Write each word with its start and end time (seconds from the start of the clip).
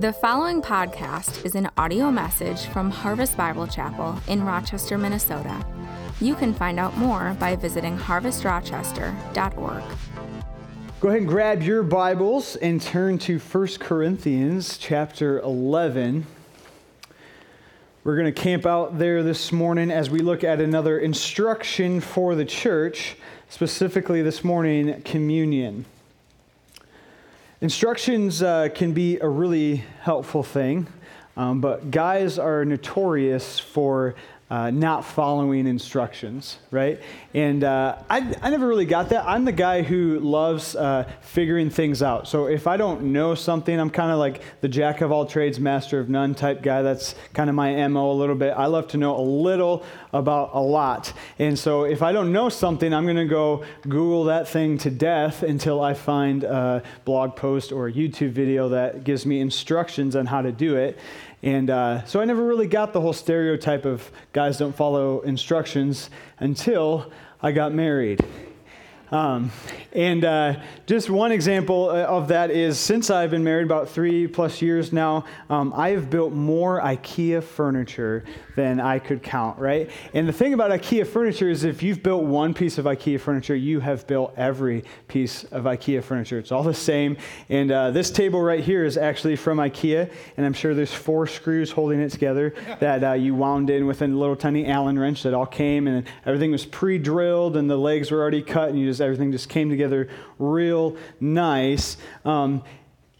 The 0.00 0.14
following 0.14 0.62
podcast 0.62 1.44
is 1.44 1.54
an 1.54 1.68
audio 1.76 2.10
message 2.10 2.64
from 2.64 2.90
Harvest 2.90 3.36
Bible 3.36 3.66
Chapel 3.66 4.18
in 4.28 4.42
Rochester, 4.46 4.96
Minnesota. 4.96 5.62
You 6.22 6.34
can 6.36 6.54
find 6.54 6.80
out 6.80 6.96
more 6.96 7.36
by 7.38 7.54
visiting 7.54 7.98
harvestrochester.org. 7.98 9.82
Go 11.00 11.08
ahead 11.08 11.20
and 11.20 11.28
grab 11.28 11.62
your 11.62 11.82
Bibles 11.82 12.56
and 12.56 12.80
turn 12.80 13.18
to 13.18 13.38
1 13.38 13.66
Corinthians 13.78 14.78
chapter 14.78 15.38
11. 15.40 16.26
We're 18.02 18.16
going 18.16 18.32
to 18.34 18.40
camp 18.40 18.64
out 18.64 18.98
there 18.98 19.22
this 19.22 19.52
morning 19.52 19.90
as 19.90 20.08
we 20.08 20.20
look 20.20 20.42
at 20.42 20.62
another 20.62 20.98
instruction 20.98 22.00
for 22.00 22.34
the 22.34 22.46
church, 22.46 23.16
specifically 23.50 24.22
this 24.22 24.42
morning, 24.42 25.02
communion. 25.02 25.84
Instructions 27.62 28.42
uh, 28.42 28.70
can 28.74 28.94
be 28.94 29.18
a 29.18 29.28
really 29.28 29.84
helpful 30.00 30.42
thing, 30.42 30.86
um, 31.36 31.60
but 31.60 31.90
guys 31.90 32.38
are 32.38 32.64
notorious 32.64 33.58
for 33.58 34.14
uh, 34.50 34.68
not 34.70 35.04
following 35.04 35.66
instructions, 35.68 36.58
right? 36.72 37.00
And 37.34 37.62
uh, 37.62 38.02
I, 38.10 38.34
I 38.42 38.50
never 38.50 38.66
really 38.66 38.84
got 38.84 39.08
that. 39.10 39.24
I'm 39.24 39.44
the 39.44 39.52
guy 39.52 39.82
who 39.82 40.18
loves 40.18 40.74
uh, 40.74 41.08
figuring 41.20 41.70
things 41.70 42.02
out. 42.02 42.26
So 42.26 42.46
if 42.46 42.66
I 42.66 42.76
don't 42.76 43.12
know 43.12 43.36
something, 43.36 43.78
I'm 43.78 43.90
kind 43.90 44.10
of 44.10 44.18
like 44.18 44.42
the 44.60 44.68
jack 44.68 45.02
of 45.02 45.12
all 45.12 45.24
trades, 45.24 45.60
master 45.60 46.00
of 46.00 46.08
none 46.08 46.34
type 46.34 46.62
guy. 46.62 46.82
That's 46.82 47.14
kind 47.32 47.48
of 47.48 47.54
my 47.54 47.86
MO 47.86 48.10
a 48.10 48.14
little 48.14 48.34
bit. 48.34 48.52
I 48.56 48.66
love 48.66 48.88
to 48.88 48.96
know 48.96 49.16
a 49.16 49.22
little 49.22 49.84
about 50.12 50.50
a 50.52 50.60
lot. 50.60 51.12
And 51.38 51.56
so 51.56 51.84
if 51.84 52.02
I 52.02 52.10
don't 52.10 52.32
know 52.32 52.48
something, 52.48 52.92
I'm 52.92 53.04
going 53.04 53.16
to 53.16 53.26
go 53.26 53.64
Google 53.82 54.24
that 54.24 54.48
thing 54.48 54.78
to 54.78 54.90
death 54.90 55.44
until 55.44 55.80
I 55.80 55.94
find 55.94 56.42
a 56.42 56.82
blog 57.04 57.36
post 57.36 57.70
or 57.70 57.86
a 57.86 57.92
YouTube 57.92 58.32
video 58.32 58.68
that 58.70 59.04
gives 59.04 59.24
me 59.24 59.40
instructions 59.40 60.16
on 60.16 60.26
how 60.26 60.42
to 60.42 60.50
do 60.50 60.74
it. 60.74 60.98
And 61.42 61.70
uh, 61.70 62.04
so 62.04 62.20
I 62.20 62.24
never 62.24 62.44
really 62.44 62.66
got 62.66 62.92
the 62.92 63.00
whole 63.00 63.12
stereotype 63.12 63.84
of 63.84 64.10
guys 64.32 64.58
don't 64.58 64.76
follow 64.76 65.20
instructions 65.20 66.10
until 66.38 67.10
I 67.42 67.52
got 67.52 67.72
married. 67.72 68.20
Um, 69.10 69.50
and 69.92 70.24
uh, 70.24 70.60
just 70.86 71.10
one 71.10 71.32
example 71.32 71.90
uh, 71.90 72.04
of 72.04 72.28
that 72.28 72.50
is 72.50 72.78
since 72.78 73.10
I've 73.10 73.30
been 73.30 73.42
married 73.42 73.64
about 73.64 73.88
three 73.88 74.26
plus 74.26 74.62
years 74.62 74.92
now, 74.92 75.24
um, 75.48 75.72
I 75.74 75.90
have 75.90 76.10
built 76.10 76.32
more 76.32 76.80
IKEA 76.80 77.42
furniture 77.42 78.24
than 78.54 78.78
I 78.78 78.98
could 78.98 79.22
count, 79.22 79.58
right? 79.58 79.90
And 80.14 80.28
the 80.28 80.32
thing 80.32 80.54
about 80.54 80.70
IKEA 80.70 81.06
furniture 81.06 81.48
is 81.48 81.64
if 81.64 81.82
you've 81.82 82.02
built 82.02 82.24
one 82.24 82.54
piece 82.54 82.78
of 82.78 82.84
IKEA 82.84 83.20
furniture, 83.20 83.56
you 83.56 83.80
have 83.80 84.06
built 84.06 84.32
every 84.36 84.84
piece 85.08 85.44
of 85.44 85.64
IKEA 85.64 86.04
furniture. 86.04 86.38
It's 86.38 86.52
all 86.52 86.62
the 86.62 86.74
same. 86.74 87.16
And 87.48 87.72
uh, 87.72 87.90
this 87.90 88.10
table 88.10 88.40
right 88.40 88.62
here 88.62 88.84
is 88.84 88.96
actually 88.96 89.36
from 89.36 89.58
IKEA, 89.58 90.12
and 90.36 90.46
I'm 90.46 90.52
sure 90.52 90.74
there's 90.74 90.92
four 90.92 91.26
screws 91.26 91.70
holding 91.70 92.00
it 92.00 92.10
together 92.10 92.54
that 92.78 93.02
uh, 93.02 93.12
you 93.14 93.34
wound 93.34 93.70
in 93.70 93.86
with 93.86 94.02
a 94.02 94.06
little 94.06 94.36
tiny 94.36 94.66
Allen 94.66 94.98
wrench 94.98 95.22
that 95.24 95.34
all 95.34 95.46
came, 95.46 95.88
and 95.88 96.06
everything 96.26 96.52
was 96.52 96.64
pre 96.64 96.98
drilled, 96.98 97.56
and 97.56 97.68
the 97.68 97.76
legs 97.76 98.10
were 98.10 98.20
already 98.20 98.42
cut, 98.42 98.68
and 98.68 98.78
you 98.78 98.86
just 98.86 98.99
everything 99.00 99.32
just 99.32 99.48
came 99.48 99.70
together 99.70 100.08
real 100.38 100.96
nice. 101.20 101.96
Um, 102.24 102.62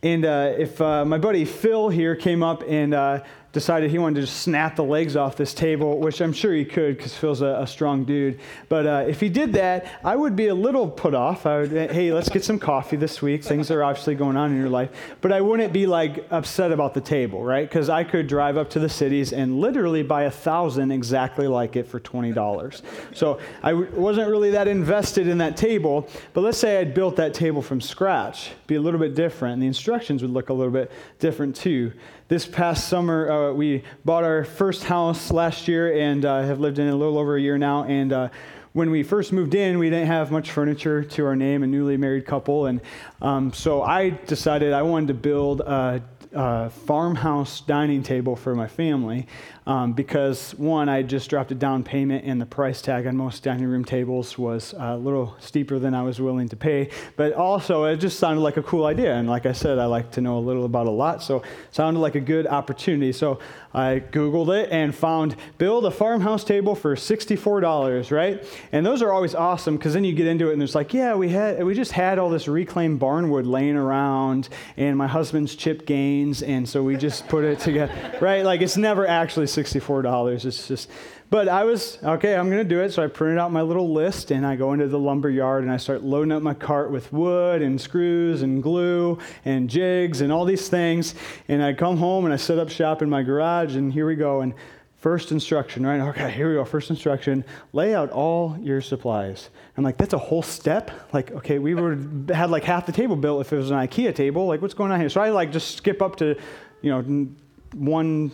and 0.02 0.24
uh, 0.24 0.54
if 0.56 0.80
uh, 0.80 1.04
my 1.04 1.18
buddy 1.18 1.44
Phil 1.44 1.90
here 1.90 2.16
came 2.16 2.42
up 2.42 2.62
and 2.66 2.94
uh, 2.94 3.22
decided 3.52 3.90
he 3.90 3.98
wanted 3.98 4.16
to 4.16 4.20
just 4.22 4.42
snap 4.42 4.76
the 4.76 4.84
legs 4.84 5.16
off 5.16 5.36
this 5.36 5.52
table, 5.52 5.98
which 5.98 6.20
I'm 6.20 6.32
sure 6.32 6.54
he 6.54 6.64
could 6.64 6.96
because 6.96 7.16
Phil's 7.16 7.40
a, 7.40 7.58
a, 7.60 7.66
strong 7.66 8.04
dude. 8.04 8.38
But 8.68 8.86
uh, 8.86 9.04
if 9.08 9.20
he 9.20 9.28
did 9.28 9.52
that, 9.54 9.86
I 10.04 10.14
would 10.14 10.36
be 10.36 10.48
a 10.48 10.54
little 10.54 10.88
put 10.88 11.14
off. 11.14 11.46
I 11.46 11.60
would, 11.60 11.70
hey, 11.70 12.12
let's 12.12 12.28
get 12.28 12.44
some 12.44 12.60
coffee 12.60 12.96
this 12.96 13.20
week. 13.20 13.42
Things 13.42 13.70
are 13.70 13.82
obviously 13.82 14.14
going 14.14 14.36
on 14.36 14.52
in 14.52 14.58
your 14.58 14.68
life. 14.68 14.90
But 15.20 15.32
I 15.32 15.40
wouldn't 15.40 15.72
be 15.72 15.86
like 15.86 16.26
upset 16.30 16.70
about 16.70 16.94
the 16.94 17.00
table, 17.00 17.42
right? 17.42 17.68
Because 17.68 17.88
I 17.88 18.04
could 18.04 18.28
drive 18.28 18.56
up 18.56 18.70
to 18.70 18.78
the 18.78 18.88
cities 18.88 19.32
and 19.32 19.60
literally 19.60 20.04
buy 20.04 20.24
a 20.24 20.30
thousand 20.30 20.92
exactly 20.92 21.48
like 21.48 21.74
it 21.74 21.88
for 21.88 21.98
$20. 21.98 22.82
So 23.14 23.40
I 23.62 23.70
w- 23.70 23.90
wasn't 23.92 24.28
really 24.28 24.52
that 24.52 24.68
invested 24.68 25.26
in 25.26 25.38
that 25.38 25.56
table. 25.56 26.08
But 26.34 26.42
let's 26.42 26.58
say 26.58 26.78
I'd 26.78 26.94
built 26.94 27.16
that 27.16 27.34
table 27.34 27.62
from 27.62 27.80
scratch, 27.80 28.50
be 28.68 28.76
a 28.76 28.80
little 28.80 29.00
bit 29.00 29.16
different. 29.16 29.54
And 29.54 29.62
the 29.62 29.66
instructions 29.66 30.22
would 30.22 30.30
look 30.30 30.50
a 30.50 30.54
little 30.54 30.72
bit 30.72 30.92
different 31.18 31.56
too 31.56 31.92
this 32.30 32.46
past 32.46 32.88
summer, 32.88 33.28
uh, 33.28 33.39
we 33.54 33.82
bought 34.04 34.24
our 34.24 34.44
first 34.44 34.84
house 34.84 35.30
last 35.30 35.68
year 35.68 35.92
and 35.98 36.24
uh, 36.24 36.42
have 36.42 36.60
lived 36.60 36.78
in 36.78 36.86
it 36.86 36.90
a 36.90 36.96
little 36.96 37.18
over 37.18 37.36
a 37.36 37.40
year 37.40 37.58
now. 37.58 37.84
And 37.84 38.12
uh, 38.12 38.28
when 38.72 38.90
we 38.90 39.02
first 39.02 39.32
moved 39.32 39.54
in, 39.54 39.78
we 39.78 39.90
didn't 39.90 40.06
have 40.06 40.30
much 40.30 40.50
furniture 40.50 41.02
to 41.02 41.26
our 41.26 41.34
name, 41.34 41.62
a 41.62 41.66
newly 41.66 41.96
married 41.96 42.24
couple. 42.24 42.66
And 42.66 42.80
um, 43.20 43.52
so 43.52 43.82
I 43.82 44.10
decided 44.10 44.72
I 44.72 44.82
wanted 44.82 45.08
to 45.08 45.14
build 45.14 45.60
a, 45.60 46.02
a 46.32 46.70
farmhouse 46.70 47.60
dining 47.62 48.02
table 48.02 48.36
for 48.36 48.54
my 48.54 48.68
family 48.68 49.26
um, 49.70 49.92
because 49.92 50.50
one, 50.56 50.88
I 50.88 51.02
just 51.02 51.30
dropped 51.30 51.52
a 51.52 51.54
down 51.54 51.84
payment 51.84 52.24
and 52.24 52.40
the 52.40 52.46
price 52.46 52.82
tag 52.82 53.06
on 53.06 53.16
most 53.16 53.44
dining 53.44 53.68
room 53.68 53.84
tables 53.84 54.36
was 54.36 54.74
a 54.76 54.96
little 54.96 55.36
steeper 55.38 55.78
than 55.78 55.94
I 55.94 56.02
was 56.02 56.20
willing 56.20 56.48
to 56.48 56.56
pay. 56.56 56.90
But 57.14 57.34
also, 57.34 57.84
it 57.84 57.98
just 57.98 58.18
sounded 58.18 58.40
like 58.40 58.56
a 58.56 58.64
cool 58.64 58.84
idea. 58.84 59.14
And 59.14 59.28
like 59.28 59.46
I 59.46 59.52
said, 59.52 59.78
I 59.78 59.84
like 59.84 60.10
to 60.12 60.20
know 60.20 60.38
a 60.38 60.40
little 60.40 60.64
about 60.64 60.88
a 60.88 60.90
lot, 60.90 61.22
so 61.22 61.36
it 61.36 61.44
sounded 61.70 62.00
like 62.00 62.16
a 62.16 62.20
good 62.20 62.48
opportunity. 62.48 63.12
So 63.12 63.38
I 63.72 64.02
Googled 64.10 64.60
it 64.60 64.70
and 64.72 64.92
found 64.92 65.36
build 65.56 65.86
a 65.86 65.92
farmhouse 65.92 66.42
table 66.42 66.74
for 66.74 66.96
$64, 66.96 68.10
right? 68.10 68.44
And 68.72 68.84
those 68.84 69.02
are 69.02 69.12
always 69.12 69.36
awesome 69.36 69.76
because 69.76 69.94
then 69.94 70.02
you 70.02 70.12
get 70.12 70.26
into 70.26 70.50
it 70.50 70.54
and 70.54 70.62
it's 70.62 70.74
like, 70.74 70.92
yeah, 70.92 71.14
we 71.14 71.28
had 71.28 71.62
we 71.62 71.74
just 71.74 71.92
had 71.92 72.18
all 72.18 72.30
this 72.30 72.48
reclaimed 72.48 73.00
barnwood 73.00 73.46
laying 73.46 73.76
around 73.76 74.48
and 74.76 74.98
my 74.98 75.06
husband's 75.06 75.54
Chip 75.54 75.86
Gaines, 75.86 76.42
and 76.42 76.68
so 76.68 76.82
we 76.82 76.96
just 76.96 77.28
put 77.28 77.44
it 77.44 77.60
together, 77.60 78.18
right? 78.20 78.44
Like 78.44 78.62
it's 78.62 78.76
never 78.76 79.06
actually 79.06 79.46
$64. 79.62 80.44
It's 80.44 80.68
just, 80.68 80.90
but 81.30 81.48
I 81.48 81.64
was, 81.64 81.98
okay, 82.02 82.34
I'm 82.34 82.50
going 82.50 82.62
to 82.62 82.68
do 82.68 82.80
it. 82.80 82.92
So 82.92 83.04
I 83.04 83.06
printed 83.06 83.38
out 83.38 83.52
my 83.52 83.62
little 83.62 83.92
list 83.92 84.30
and 84.30 84.46
I 84.46 84.56
go 84.56 84.72
into 84.72 84.88
the 84.88 84.98
lumber 84.98 85.30
yard 85.30 85.62
and 85.62 85.72
I 85.72 85.76
start 85.76 86.02
loading 86.02 86.32
up 86.32 86.42
my 86.42 86.54
cart 86.54 86.90
with 86.90 87.12
wood 87.12 87.62
and 87.62 87.80
screws 87.80 88.42
and 88.42 88.62
glue 88.62 89.18
and 89.44 89.70
jigs 89.70 90.20
and 90.20 90.32
all 90.32 90.44
these 90.44 90.68
things. 90.68 91.14
And 91.48 91.62
I 91.62 91.72
come 91.72 91.96
home 91.96 92.24
and 92.24 92.34
I 92.34 92.36
set 92.36 92.58
up 92.58 92.68
shop 92.68 93.02
in 93.02 93.08
my 93.10 93.22
garage 93.22 93.76
and 93.76 93.92
here 93.92 94.06
we 94.06 94.16
go. 94.16 94.40
And 94.40 94.54
first 94.96 95.32
instruction, 95.32 95.86
right? 95.86 96.00
Okay, 96.00 96.30
here 96.30 96.48
we 96.48 96.54
go. 96.56 96.64
First 96.64 96.90
instruction 96.90 97.44
lay 97.72 97.94
out 97.94 98.10
all 98.10 98.56
your 98.60 98.80
supplies. 98.80 99.50
I'm 99.76 99.84
like, 99.84 99.96
that's 99.96 100.14
a 100.14 100.18
whole 100.18 100.42
step? 100.42 100.90
Like, 101.12 101.30
okay, 101.30 101.58
we 101.58 101.74
would 101.74 102.30
had 102.34 102.50
like 102.50 102.64
half 102.64 102.86
the 102.86 102.92
table 102.92 103.16
built 103.16 103.40
if 103.40 103.52
it 103.52 103.56
was 103.56 103.70
an 103.70 103.78
IKEA 103.78 104.14
table. 104.14 104.46
Like, 104.46 104.60
what's 104.60 104.74
going 104.74 104.92
on 104.92 105.00
here? 105.00 105.08
So 105.08 105.20
I 105.20 105.30
like 105.30 105.52
just 105.52 105.76
skip 105.76 106.02
up 106.02 106.16
to, 106.16 106.36
you 106.82 106.90
know, 106.90 107.28
one 107.74 108.32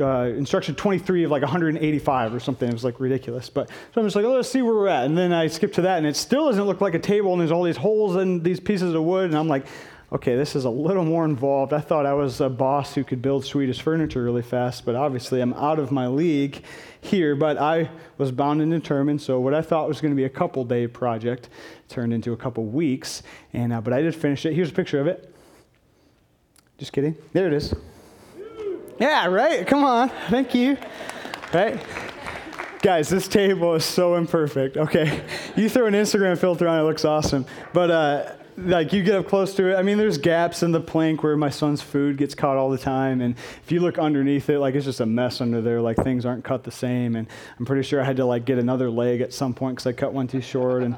uh, 0.00 0.32
instruction 0.36 0.74
23 0.74 1.24
of 1.24 1.30
like 1.30 1.42
185 1.42 2.34
or 2.34 2.40
something. 2.40 2.68
It 2.68 2.72
was 2.72 2.84
like 2.84 3.00
ridiculous. 3.00 3.50
But 3.50 3.68
so 3.68 4.00
I'm 4.00 4.06
just 4.06 4.16
like, 4.16 4.24
oh, 4.24 4.34
let's 4.34 4.48
see 4.48 4.62
where 4.62 4.74
we're 4.74 4.88
at. 4.88 5.04
And 5.04 5.16
then 5.16 5.32
I 5.32 5.46
skip 5.48 5.72
to 5.74 5.82
that, 5.82 5.98
and 5.98 6.06
it 6.06 6.16
still 6.16 6.46
doesn't 6.46 6.64
look 6.64 6.80
like 6.80 6.94
a 6.94 6.98
table, 6.98 7.32
and 7.32 7.40
there's 7.40 7.52
all 7.52 7.62
these 7.62 7.76
holes 7.76 8.16
in 8.16 8.42
these 8.42 8.60
pieces 8.60 8.94
of 8.94 9.02
wood. 9.02 9.26
And 9.26 9.36
I'm 9.36 9.48
like, 9.48 9.66
okay, 10.12 10.36
this 10.36 10.54
is 10.54 10.64
a 10.64 10.70
little 10.70 11.04
more 11.04 11.24
involved. 11.24 11.72
I 11.72 11.80
thought 11.80 12.04
I 12.04 12.12
was 12.12 12.40
a 12.40 12.48
boss 12.48 12.94
who 12.94 13.02
could 13.02 13.22
build 13.22 13.44
Swedish 13.44 13.80
furniture 13.80 14.22
really 14.22 14.42
fast, 14.42 14.84
but 14.84 14.94
obviously 14.94 15.40
I'm 15.40 15.54
out 15.54 15.78
of 15.78 15.90
my 15.90 16.06
league 16.06 16.62
here. 17.00 17.34
But 17.34 17.58
I 17.58 17.90
was 18.18 18.30
bound 18.30 18.60
and 18.60 18.70
determined. 18.70 19.20
So 19.22 19.40
what 19.40 19.54
I 19.54 19.62
thought 19.62 19.88
was 19.88 20.00
going 20.00 20.12
to 20.12 20.16
be 20.16 20.24
a 20.24 20.30
couple 20.30 20.64
day 20.64 20.86
project 20.86 21.48
turned 21.88 22.12
into 22.12 22.32
a 22.32 22.36
couple 22.36 22.64
weeks. 22.64 23.22
And 23.52 23.72
uh, 23.72 23.80
but 23.80 23.92
I 23.92 24.02
did 24.02 24.14
finish 24.14 24.44
it. 24.46 24.54
Here's 24.54 24.70
a 24.70 24.74
picture 24.74 25.00
of 25.00 25.06
it. 25.06 25.34
Just 26.78 26.92
kidding. 26.92 27.16
There 27.32 27.46
it 27.46 27.52
is. 27.52 27.74
Yeah, 29.02 29.26
right? 29.26 29.66
Come 29.66 29.82
on. 29.82 30.10
Thank 30.30 30.54
you. 30.54 30.76
Right? 31.52 31.84
Guys, 32.82 33.08
this 33.08 33.26
table 33.26 33.74
is 33.74 33.84
so 33.84 34.14
imperfect. 34.14 34.76
Okay. 34.76 35.24
You 35.56 35.68
throw 35.68 35.86
an 35.86 35.94
Instagram 35.94 36.38
filter 36.38 36.68
on 36.68 36.78
it, 36.78 36.84
looks 36.84 37.04
awesome. 37.04 37.44
But, 37.72 37.90
uh, 37.90 38.32
like 38.56 38.92
you 38.92 39.02
get 39.02 39.16
up 39.16 39.26
close 39.26 39.56
to 39.56 39.72
it. 39.72 39.76
I 39.76 39.82
mean, 39.82 39.98
there's 39.98 40.18
gaps 40.18 40.62
in 40.62 40.70
the 40.70 40.80
plank 40.80 41.24
where 41.24 41.36
my 41.36 41.50
son's 41.50 41.82
food 41.82 42.16
gets 42.16 42.36
caught 42.36 42.56
all 42.56 42.70
the 42.70 42.78
time, 42.78 43.20
and 43.22 43.34
if 43.64 43.72
you 43.72 43.80
look 43.80 43.98
underneath 43.98 44.50
it, 44.50 44.58
like 44.58 44.74
it's 44.74 44.84
just 44.84 45.00
a 45.00 45.06
mess 45.06 45.40
under 45.40 45.62
there. 45.62 45.80
Like 45.80 45.96
things 45.96 46.26
aren't 46.26 46.44
cut 46.44 46.62
the 46.62 46.70
same, 46.70 47.16
and 47.16 47.26
I'm 47.58 47.64
pretty 47.64 47.82
sure 47.82 48.00
I 48.00 48.04
had 48.04 48.18
to 48.18 48.26
like 48.26 48.44
get 48.44 48.58
another 48.58 48.90
leg 48.90 49.22
at 49.22 49.32
some 49.32 49.54
point 49.54 49.76
because 49.76 49.86
I 49.86 49.92
cut 49.92 50.12
one 50.12 50.28
too 50.28 50.42
short. 50.42 50.82
And 50.82 50.96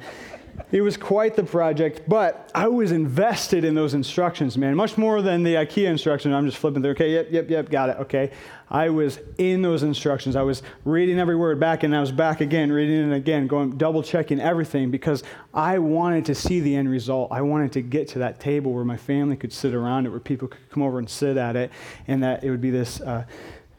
it 0.73 0.81
was 0.81 0.97
quite 0.97 1.37
the 1.37 1.45
project, 1.45 2.03
but 2.09 2.51
I 2.55 2.69
was 2.69 2.93
invested 2.93 3.65
in 3.65 3.75
those 3.75 3.95
instructions, 3.95 4.59
man, 4.59 4.75
much 4.75 4.99
more 4.99 5.23
than 5.23 5.43
the 5.43 5.55
IKEA 5.55 5.87
instruction. 5.87 6.33
I'm 6.33 6.47
just 6.47 6.59
flipping 6.59 6.83
through. 6.83 6.93
Okay, 6.93 7.13
yep, 7.13 7.29
yep, 7.31 7.51
yep, 7.51 7.71
got 7.71 7.91
it. 7.91 7.97
Okay. 7.99 8.31
I 8.71 8.89
was 8.89 9.21
in 9.39 9.63
those 9.63 9.83
instructions. 9.83 10.37
I 10.37 10.43
was 10.43 10.63
reading 10.85 11.19
every 11.19 11.37
word 11.37 11.61
back, 11.61 11.83
and 11.83 11.95
I 11.95 12.01
was 12.01 12.11
back 12.11 12.41
again, 12.41 12.73
reading 12.73 13.13
it 13.13 13.15
again, 13.15 13.47
going 13.47 13.77
double 13.77 14.03
checking 14.03 14.41
everything 14.41 14.91
because 14.91 15.23
I 15.53 15.79
wanted 15.79 16.25
to 16.27 16.35
see 16.35 16.61
the 16.61 16.75
end 16.75 16.91
result. 16.91 17.31
I 17.31 17.43
wanted 17.43 17.73
to 17.73 17.83
get 17.83 18.09
to 18.09 18.19
that 18.21 18.41
table 18.41 18.73
where 18.73 18.85
my 18.85 18.97
family 18.97 19.37
could 19.37 19.53
sit 19.53 19.75
around 19.75 20.07
it, 20.07 20.11
where 20.11 20.21
people 20.21 20.49
could 20.49 20.71
come 20.71 20.83
over 20.83 20.99
and 20.99 21.09
sit 21.09 21.37
at 21.37 21.57
it, 21.57 21.71
and 22.09 22.23
that 22.23 22.43
it 22.43 22.51
would 22.51 22.61
be 22.61 22.71
this, 22.71 23.01
uh, 23.01 23.25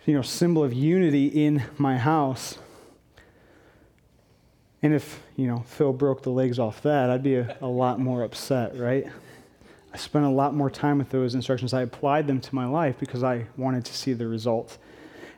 you 0.06 0.14
know, 0.14 0.22
symbol 0.22 0.64
of 0.64 0.72
unity 0.72 1.28
in 1.28 1.64
my 1.78 1.98
house. 1.98 2.58
And 4.86 4.94
if, 4.94 5.20
you 5.36 5.48
know, 5.48 5.64
Phil 5.66 5.92
broke 5.94 6.22
the 6.22 6.30
legs 6.30 6.60
off 6.60 6.84
that, 6.84 7.10
I'd 7.10 7.24
be 7.24 7.38
a, 7.38 7.58
a 7.60 7.66
lot 7.66 8.00
more 8.00 8.22
upset, 8.22 8.78
right? 8.78 9.08
I 9.92 9.98
spent 9.98 10.26
a 10.26 10.30
lot 10.30 10.54
more 10.54 10.70
time 10.70 11.00
with 11.00 11.10
those 11.10 11.34
instructions. 11.34 11.74
I 11.74 11.82
applied 11.82 12.28
them 12.28 12.40
to 12.40 12.54
my 12.54 12.68
life 12.68 13.00
because 13.00 13.24
I 13.24 13.48
wanted 13.58 13.84
to 13.86 13.94
see 13.96 14.14
the 14.14 14.28
results. 14.28 14.78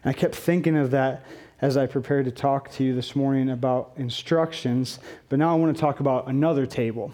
And 0.03 0.13
I 0.13 0.19
kept 0.19 0.35
thinking 0.35 0.75
of 0.75 0.91
that 0.91 1.23
as 1.61 1.77
I 1.77 1.85
prepared 1.85 2.25
to 2.25 2.31
talk 2.31 2.71
to 2.71 2.83
you 2.83 2.94
this 2.94 3.15
morning 3.15 3.49
about 3.49 3.94
instructions. 3.95 4.99
But 5.29 5.39
now 5.39 5.53
I 5.53 5.55
want 5.55 5.73
to 5.73 5.79
talk 5.79 6.01
about 6.01 6.27
another 6.27 6.65
table. 6.65 7.13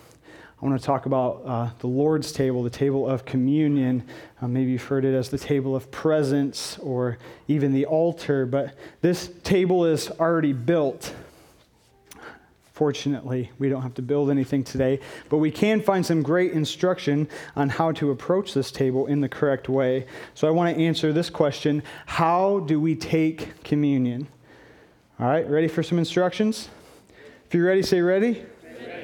I 0.60 0.66
want 0.66 0.82
to 0.82 0.84
talk 0.84 1.06
about 1.06 1.44
uh, 1.46 1.70
the 1.82 1.88
Lord's 1.88 2.32
table, 2.32 2.64
the 2.64 2.70
table 2.72 3.08
of 3.08 3.26
communion. 3.26 4.08
Uh, 4.42 4.48
maybe 4.48 4.72
you've 4.72 4.86
heard 4.86 5.06
it 5.06 5.14
as 5.14 5.30
the 5.30 5.38
table 5.38 5.76
of 5.76 5.92
presence 5.92 6.80
or 6.80 7.20
even 7.48 7.74
the 7.74 7.86
altar, 7.86 8.48
but 8.48 8.74
this 9.02 9.30
table 9.44 9.86
is 9.86 10.10
already 10.10 10.54
built. 10.54 11.14
Fortunately, 12.74 13.52
we 13.60 13.70
don't 13.70 13.84
have 13.84 13.94
to 13.94 14.02
build 14.02 14.32
anything 14.32 14.64
today, 14.64 15.00
but 15.30 15.38
we 15.38 15.52
can 15.52 15.80
find 15.80 16.04
some 16.04 16.24
great 16.24 16.54
instruction 16.54 17.30
on 17.56 17.70
how 17.70 17.92
to 17.92 18.10
approach 18.10 18.56
this 18.56 18.72
table 18.72 19.06
in 19.06 19.22
the 19.22 19.30
correct 19.30 19.70
way. 19.70 20.08
So 20.34 20.48
I 20.48 20.52
want 20.52 20.76
to 20.76 20.84
answer 20.84 21.14
this 21.14 21.30
question 21.30 21.84
How 22.08 22.62
do 22.62 22.80
we 22.80 22.96
take 22.96 23.64
communion? 23.64 24.28
All 25.20 25.28
right, 25.28 25.48
ready 25.48 25.68
for 25.68 25.84
some 25.84 26.00
instructions? 26.00 26.70
If 27.46 27.54
you're 27.54 27.68
ready, 27.68 27.84
say 27.84 28.02
ready. 28.02 28.44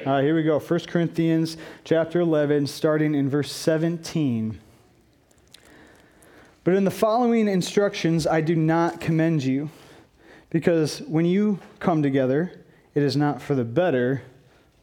All 0.04 0.14
right, 0.14 0.24
here 0.24 0.34
we 0.34 0.42
go. 0.42 0.58
1 0.58 0.80
Corinthians 0.88 1.56
chapter 1.84 2.18
11, 2.18 2.66
starting 2.66 3.14
in 3.14 3.30
verse 3.30 3.52
17. 3.52 4.58
But 6.64 6.74
in 6.74 6.84
the 6.84 6.90
following 6.90 7.46
instructions, 7.46 8.26
I 8.26 8.40
do 8.40 8.56
not 8.56 9.00
commend 9.00 9.44
you, 9.44 9.70
because 10.50 11.02
when 11.02 11.24
you 11.24 11.60
come 11.78 12.02
together, 12.02 12.59
it 12.94 13.02
is 13.02 13.16
not 13.16 13.40
for 13.40 13.54
the 13.54 13.64
better, 13.64 14.22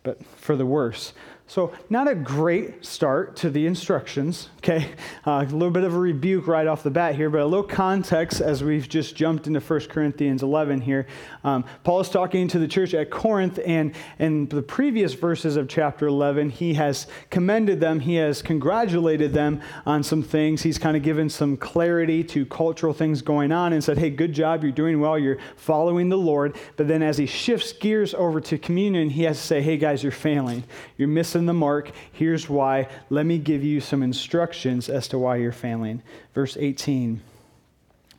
but 0.04 0.25
for 0.38 0.56
the 0.56 0.65
worse. 0.65 1.13
So, 1.49 1.71
not 1.89 2.09
a 2.09 2.15
great 2.15 2.85
start 2.85 3.38
to 3.38 3.49
the 3.49 3.65
instructions, 3.67 4.49
okay? 4.57 4.91
Uh, 5.25 5.45
a 5.47 5.51
little 5.53 5.71
bit 5.71 5.85
of 5.85 5.94
a 5.94 5.99
rebuke 5.99 6.45
right 6.45 6.67
off 6.67 6.83
the 6.83 6.91
bat 6.91 7.15
here, 7.15 7.29
but 7.29 7.39
a 7.39 7.45
little 7.45 7.63
context 7.63 8.41
as 8.41 8.65
we've 8.65 8.88
just 8.89 9.15
jumped 9.15 9.47
into 9.47 9.61
1 9.61 9.79
Corinthians 9.88 10.44
11 10.44 10.81
here. 10.81 11.07
Um, 11.45 11.63
Paul 11.85 12.01
is 12.01 12.09
talking 12.09 12.49
to 12.49 12.59
the 12.59 12.67
church 12.67 12.94
at 12.94 13.09
Corinth, 13.09 13.59
and 13.65 13.95
in 14.19 14.47
the 14.47 14.61
previous 14.61 15.13
verses 15.13 15.55
of 15.55 15.69
chapter 15.69 16.07
11, 16.07 16.49
he 16.49 16.73
has 16.73 17.07
commended 17.29 17.79
them, 17.79 18.01
he 18.01 18.15
has 18.15 18.41
congratulated 18.41 19.31
them 19.31 19.61
on 19.85 20.03
some 20.03 20.23
things. 20.23 20.61
He's 20.61 20.77
kind 20.77 20.97
of 20.97 21.03
given 21.03 21.29
some 21.29 21.55
clarity 21.55 22.25
to 22.25 22.45
cultural 22.45 22.93
things 22.93 23.21
going 23.21 23.53
on 23.53 23.71
and 23.71 23.81
said, 23.81 23.97
hey, 23.97 24.09
good 24.09 24.33
job, 24.33 24.63
you're 24.63 24.73
doing 24.73 25.00
well, 25.00 25.17
you're 25.17 25.38
following 25.55 26.09
the 26.09 26.17
Lord. 26.17 26.57
But 26.75 26.89
then 26.89 27.01
as 27.01 27.17
he 27.17 27.25
shifts 27.25 27.71
gears 27.71 28.13
over 28.13 28.41
to 28.41 28.57
communion, 28.57 29.09
he 29.09 29.23
has 29.23 29.39
to 29.39 29.43
say, 29.45 29.61
hey, 29.61 29.77
guys, 29.77 30.03
you're 30.03 30.11
failing, 30.11 30.65
you're 30.97 31.07
missing 31.07 31.37
missing 31.38 31.45
the 31.45 31.54
mark. 31.54 31.92
Here's 32.12 32.50
why. 32.50 32.88
Let 33.12 33.28
me 33.28 33.38
give 33.38 33.63
you 33.63 33.80
some 33.80 34.01
instructions 34.01 34.89
as 34.89 35.07
to 35.10 35.19
why 35.19 35.36
you're 35.36 35.51
failing. 35.51 36.01
Verse 36.34 36.57
18. 36.57 37.22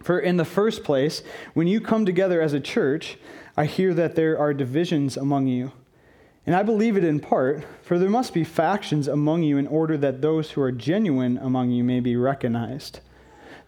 For 0.05 0.21
in 0.21 0.37
the 0.37 0.45
first 0.45 0.85
place, 0.85 1.25
when 1.55 1.67
you 1.67 1.81
come 1.81 2.07
together 2.07 2.41
as 2.41 2.53
a 2.53 2.61
church, 2.61 3.19
I 3.57 3.65
hear 3.65 3.93
that 3.95 4.15
there 4.15 4.39
are 4.39 4.55
divisions 4.55 5.17
among 5.17 5.49
you. 5.49 5.73
And 6.47 6.55
I 6.55 6.63
believe 6.63 6.97
it 6.97 7.03
in 7.03 7.19
part, 7.19 7.65
for 7.83 7.99
there 7.99 8.09
must 8.09 8.33
be 8.33 8.45
factions 8.45 9.09
among 9.09 9.43
you 9.43 9.59
in 9.59 9.67
order 9.67 9.99
that 9.99 10.23
those 10.23 10.53
who 10.53 10.63
are 10.63 10.73
genuine 10.73 11.39
among 11.39 11.71
you 11.71 11.83
may 11.83 11.99
be 11.99 12.15
recognized. 12.15 13.01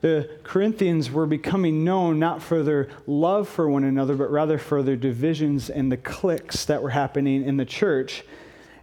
The 0.01 0.31
Corinthians 0.45 1.11
were 1.11 1.27
becoming 1.27 1.85
known 1.85 2.21
not 2.21 2.41
for 2.41 2.63
their 2.63 2.89
love 3.07 3.49
for 3.49 3.69
one 3.69 3.85
another, 3.85 4.15
but 4.15 4.31
rather 4.31 4.57
for 4.57 4.83
their 4.83 4.97
divisions 4.97 5.69
and 5.69 5.91
the 5.91 5.99
cliques 5.99 6.65
that 6.67 6.83
were 6.83 6.91
happening 6.91 7.43
in 7.43 7.57
the 7.57 7.67
church. 7.67 8.23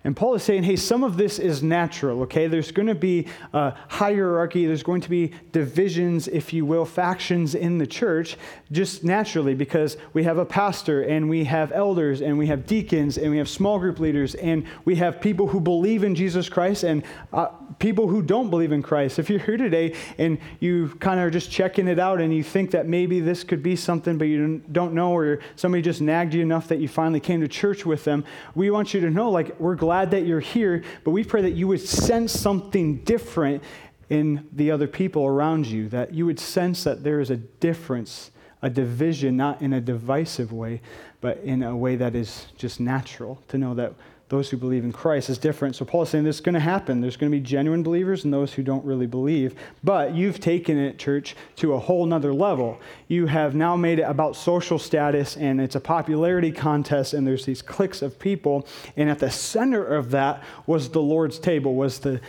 And 0.08 0.16
Paul 0.16 0.36
is 0.36 0.44
saying, 0.44 0.64
hey, 0.64 0.78
some 0.78 1.04
of 1.04 1.18
this 1.18 1.38
is 1.38 1.62
natural, 1.62 2.22
okay? 2.22 2.48
There's 2.48 2.72
going 2.72 2.88
to 2.88 2.96
be 2.96 3.28
a 3.52 3.74
hierarchy, 3.90 4.66
there's 4.66 4.82
going 4.82 5.02
to 5.02 5.10
be 5.10 5.34
divisions, 5.52 6.30
if 6.30 6.54
you 6.54 6.66
will, 6.66 6.86
factions 6.86 7.56
in 7.56 7.78
the 7.78 7.86
church, 7.86 8.38
just 8.72 9.04
naturally, 9.04 9.54
because 9.54 9.98
we 10.14 10.24
have 10.24 10.38
a 10.38 10.46
pastor 10.46 11.02
and 11.02 11.28
we 11.28 11.44
have 11.44 11.74
elders 11.74 12.22
and 12.22 12.38
we 12.38 12.48
have 12.48 12.66
deacons 12.66 13.18
and 13.18 13.30
we 13.30 13.38
have 13.38 13.50
small 13.50 13.80
group 13.80 14.00
leaders 14.00 14.34
and 14.36 14.66
we 14.86 14.96
have 14.96 15.20
people 15.20 15.46
who 15.46 15.60
believe 15.60 16.06
in 16.06 16.16
Jesus 16.16 16.48
Christ 16.48 16.86
and 16.86 17.04
uh, 17.34 17.50
people 17.80 18.08
who 18.08 18.22
don't 18.22 18.50
believe 18.50 18.72
in 18.72 18.82
Christ. 18.82 19.20
If 19.20 19.30
you're 19.30 19.40
here 19.40 19.58
today 19.58 19.94
and 20.18 20.40
you 20.60 20.90
kind 21.00 21.20
of 21.20 21.28
are 21.28 21.30
just 21.30 21.52
checking 21.52 21.88
it 21.88 22.00
out 22.00 22.20
and 22.20 22.34
you 22.34 22.44
think 22.44 22.72
that 22.72 22.88
maybe 22.88 23.20
this 23.20 23.44
could 23.44 23.62
be 23.62 23.76
something, 23.76 24.18
but 24.18 24.26
you 24.26 24.62
don't 24.72 24.94
know, 24.94 25.16
or 25.16 25.40
somebody 25.56 25.82
just 25.82 26.02
nagged 26.02 26.34
you 26.34 26.42
enough 26.42 26.68
that 26.70 26.80
you 26.80 26.88
finally 26.88 27.20
came 27.20 27.42
to 27.42 27.48
church 27.48 27.86
with 27.86 28.04
them, 28.04 28.26
we 28.56 28.72
want 28.72 28.94
you 28.94 29.02
to 29.02 29.10
know, 29.10 29.30
like, 29.30 29.60
we're 29.60 29.76
glad 29.76 30.12
that 30.12 30.26
you're 30.26 30.40
here, 30.40 30.84
but 31.04 31.12
we 31.12 31.24
pray 31.24 31.42
that 31.42 31.52
you 31.52 31.68
would 31.68 31.82
sense 31.82 32.32
something 32.32 32.98
different 32.98 33.64
in 34.10 34.48
the 34.54 34.72
other 34.72 34.88
people 34.88 35.26
around 35.26 35.68
you, 35.68 35.90
that 35.90 36.14
you 36.14 36.26
would 36.26 36.40
sense 36.40 36.84
that 36.84 37.04
there 37.04 37.20
is 37.20 37.30
a 37.30 37.38
difference, 37.38 38.32
a 38.62 38.70
division, 38.70 39.36
not 39.36 39.62
in 39.62 39.74
a 39.74 39.82
divisive 39.82 40.52
way, 40.52 40.82
but 41.20 41.38
in 41.40 41.62
a 41.62 41.76
way 41.76 41.96
that 41.96 42.16
is 42.16 42.48
just 42.58 42.80
natural, 42.80 43.42
to 43.50 43.58
know 43.58 43.74
that 43.74 43.94
those 44.30 44.50
who 44.50 44.58
believe 44.58 44.84
in 44.84 44.92
Christ 44.92 45.30
is 45.30 45.38
different. 45.38 45.76
So 45.76 45.86
Paul 45.86 46.04
is 46.04 46.10
saying 46.10 46.26
this 46.26 46.38
is 46.38 46.42
going 46.42 46.54
to 46.54 46.60
happen. 46.60 47.00
There's 47.00 47.16
going 47.16 47.32
to 47.32 47.38
be 47.38 47.42
genuine 47.42 47.82
believers 47.82 48.26
and 48.26 48.34
those 48.34 48.54
who 48.54 48.62
don't 48.62 48.84
really 48.84 49.08
believe. 49.08 49.56
But 49.86 50.16
you've 50.16 50.42
taken 50.42 50.78
it, 50.78 51.00
church, 51.00 51.36
to 51.58 51.74
a 51.74 51.80
whole 51.80 52.06
nother 52.06 52.34
level. 52.34 52.82
You 53.08 53.28
have 53.28 53.56
now 53.56 53.78
made 53.78 54.00
it 54.00 54.04
about 54.04 54.36
social 54.36 54.80
status 54.80 55.38
and 55.38 55.62
it's 55.62 55.76
a 55.76 55.80
popularity 55.80 56.52
contest 56.52 57.14
and 57.14 57.26
there's 57.26 57.46
these 57.46 57.62
cliques 57.62 58.02
of 58.02 58.20
people. 58.20 58.68
And 58.98 59.10
at 59.10 59.20
the 59.20 59.32
center 59.32 59.86
of 59.86 60.12
that 60.12 60.44
was 60.66 60.90
the 60.90 61.02
Lord's 61.02 61.40
table, 61.40 61.74
was 61.74 62.00
the 62.00 62.20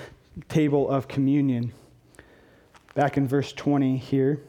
table 0.49 0.89
of 0.89 1.09
communion. 1.09 1.73
Back 2.95 3.17
in 3.17 3.27
verse 3.27 3.53
20 3.53 3.97
here. 3.97 4.41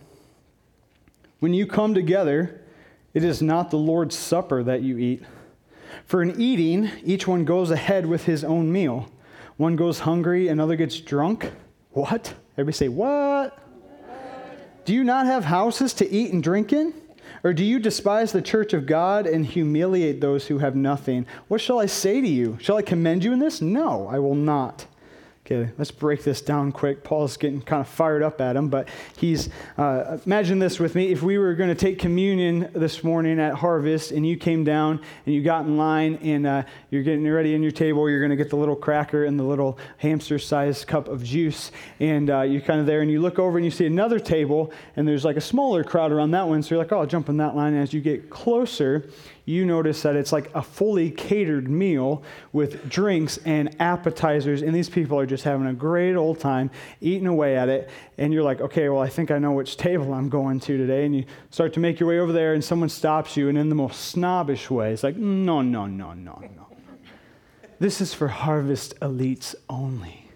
When 1.39 1.55
you 1.55 1.65
come 1.65 1.95
together, 1.95 2.61
it 3.15 3.23
is 3.23 3.41
not 3.41 3.71
the 3.71 3.77
Lord's 3.77 4.15
supper 4.15 4.61
that 4.63 4.83
you 4.83 4.99
eat 4.99 5.23
for 6.05 6.21
in 6.21 6.39
eating, 6.39 6.91
each 7.03 7.27
one 7.27 7.45
goes 7.45 7.71
ahead 7.71 8.05
with 8.05 8.25
his 8.25 8.43
own 8.43 8.71
meal. 8.71 9.09
One 9.57 9.75
goes 9.75 9.99
hungry, 9.99 10.47
another 10.47 10.75
gets 10.75 10.99
drunk. 10.99 11.51
What? 11.91 12.33
Everybody 12.53 12.75
say, 12.75 12.87
What? 12.87 13.57
Do 14.85 14.93
you 14.93 15.03
not 15.03 15.27
have 15.27 15.45
houses 15.45 15.93
to 15.95 16.09
eat 16.09 16.33
and 16.33 16.41
drink 16.41 16.73
in? 16.73 16.93
Or 17.43 17.53
do 17.53 17.63
you 17.63 17.79
despise 17.79 18.31
the 18.31 18.41
church 18.41 18.73
of 18.73 18.85
God 18.85 19.27
and 19.27 19.45
humiliate 19.45 20.19
those 20.19 20.47
who 20.47 20.57
have 20.57 20.75
nothing? 20.75 21.25
What 21.47 21.61
shall 21.61 21.79
I 21.79 21.85
say 21.85 22.21
to 22.21 22.27
you? 22.27 22.57
Shall 22.59 22.77
I 22.77 22.81
commend 22.81 23.23
you 23.23 23.31
in 23.31 23.39
this? 23.39 23.61
No, 23.61 24.07
I 24.07 24.19
will 24.19 24.35
not. 24.35 24.85
Okay, 25.51 25.71
let's 25.79 25.89
break 25.89 26.23
this 26.23 26.41
down 26.41 26.71
quick. 26.71 27.03
Paul's 27.03 27.35
getting 27.35 27.59
kind 27.59 27.81
of 27.81 27.87
fired 27.87 28.21
up 28.21 28.39
at 28.39 28.55
him, 28.55 28.67
but 28.69 28.87
he's, 29.17 29.49
uh, 29.79 30.19
imagine 30.23 30.59
this 30.59 30.79
with 30.79 30.93
me. 30.93 31.11
If 31.11 31.23
we 31.23 31.39
were 31.39 31.55
going 31.55 31.69
to 31.69 31.75
take 31.75 31.97
communion 31.97 32.69
this 32.75 33.03
morning 33.03 33.39
at 33.39 33.55
Harvest 33.55 34.11
and 34.11 34.27
you 34.27 34.37
came 34.37 34.63
down 34.63 35.01
and 35.25 35.33
you 35.33 35.41
got 35.41 35.65
in 35.65 35.75
line 35.75 36.19
and 36.21 36.45
uh, 36.45 36.63
you're 36.91 37.01
getting 37.01 37.27
ready 37.27 37.55
in 37.55 37.63
your 37.63 37.71
table, 37.71 38.07
you're 38.07 38.19
going 38.19 38.29
to 38.29 38.35
get 38.35 38.51
the 38.51 38.57
little 38.57 38.75
cracker 38.75 39.25
and 39.25 39.39
the 39.39 39.43
little 39.43 39.79
hamster 39.97 40.37
sized 40.37 40.85
cup 40.85 41.07
of 41.07 41.23
juice, 41.23 41.71
and 41.99 42.29
uh, 42.29 42.41
you're 42.41 42.61
kind 42.61 42.79
of 42.79 42.85
there 42.85 43.01
and 43.01 43.09
you 43.09 43.19
look 43.19 43.39
over 43.39 43.57
and 43.57 43.65
you 43.65 43.71
see 43.71 43.87
another 43.87 44.19
table 44.19 44.71
and 44.97 45.07
there's 45.07 45.25
like 45.25 45.35
a 45.35 45.41
smaller 45.41 45.83
crowd 45.83 46.11
around 46.11 46.29
that 46.29 46.47
one, 46.47 46.61
so 46.61 46.75
you're 46.75 46.83
like, 46.83 46.91
oh, 46.91 46.99
I'll 46.99 47.07
jump 47.07 47.27
in 47.27 47.37
that 47.37 47.55
line. 47.55 47.73
And 47.73 47.81
as 47.81 47.91
you 47.91 48.01
get 48.01 48.29
closer, 48.29 49.09
you 49.49 49.65
notice 49.65 50.03
that 50.03 50.15
it's 50.15 50.31
like 50.31 50.53
a 50.53 50.61
fully 50.61 51.09
catered 51.09 51.67
meal 51.67 52.21
with 52.53 52.87
drinks 52.87 53.39
and 53.45 53.75
appetizers, 53.81 54.61
and 54.61 54.75
these 54.75 54.89
people 54.89 55.17
are 55.17 55.25
just 55.25 55.43
having 55.43 55.65
a 55.65 55.73
great 55.73 56.15
old 56.15 56.39
time 56.39 56.69
eating 57.01 57.25
away 57.25 57.57
at 57.57 57.67
it. 57.67 57.89
And 58.19 58.31
you're 58.31 58.43
like, 58.43 58.61
okay, 58.61 58.89
well, 58.89 59.01
I 59.01 59.09
think 59.09 59.31
I 59.31 59.39
know 59.39 59.53
which 59.53 59.75
table 59.75 60.13
I'm 60.13 60.29
going 60.29 60.59
to 60.59 60.77
today. 60.77 61.03
And 61.03 61.15
you 61.15 61.25
start 61.49 61.73
to 61.73 61.79
make 61.79 61.99
your 61.99 62.07
way 62.07 62.19
over 62.19 62.31
there, 62.31 62.53
and 62.53 62.63
someone 62.63 62.89
stops 62.89 63.35
you, 63.35 63.49
and 63.49 63.57
in 63.57 63.69
the 63.69 63.75
most 63.75 64.01
snobbish 64.01 64.69
way, 64.69 64.93
it's 64.93 65.01
like, 65.01 65.17
no, 65.17 65.63
no, 65.63 65.87
no, 65.87 66.13
no, 66.13 66.39
no. 66.39 66.67
This 67.79 68.01
is 68.01 68.13
for 68.13 68.27
harvest 68.27 68.99
elites 68.99 69.55
only. 69.67 70.29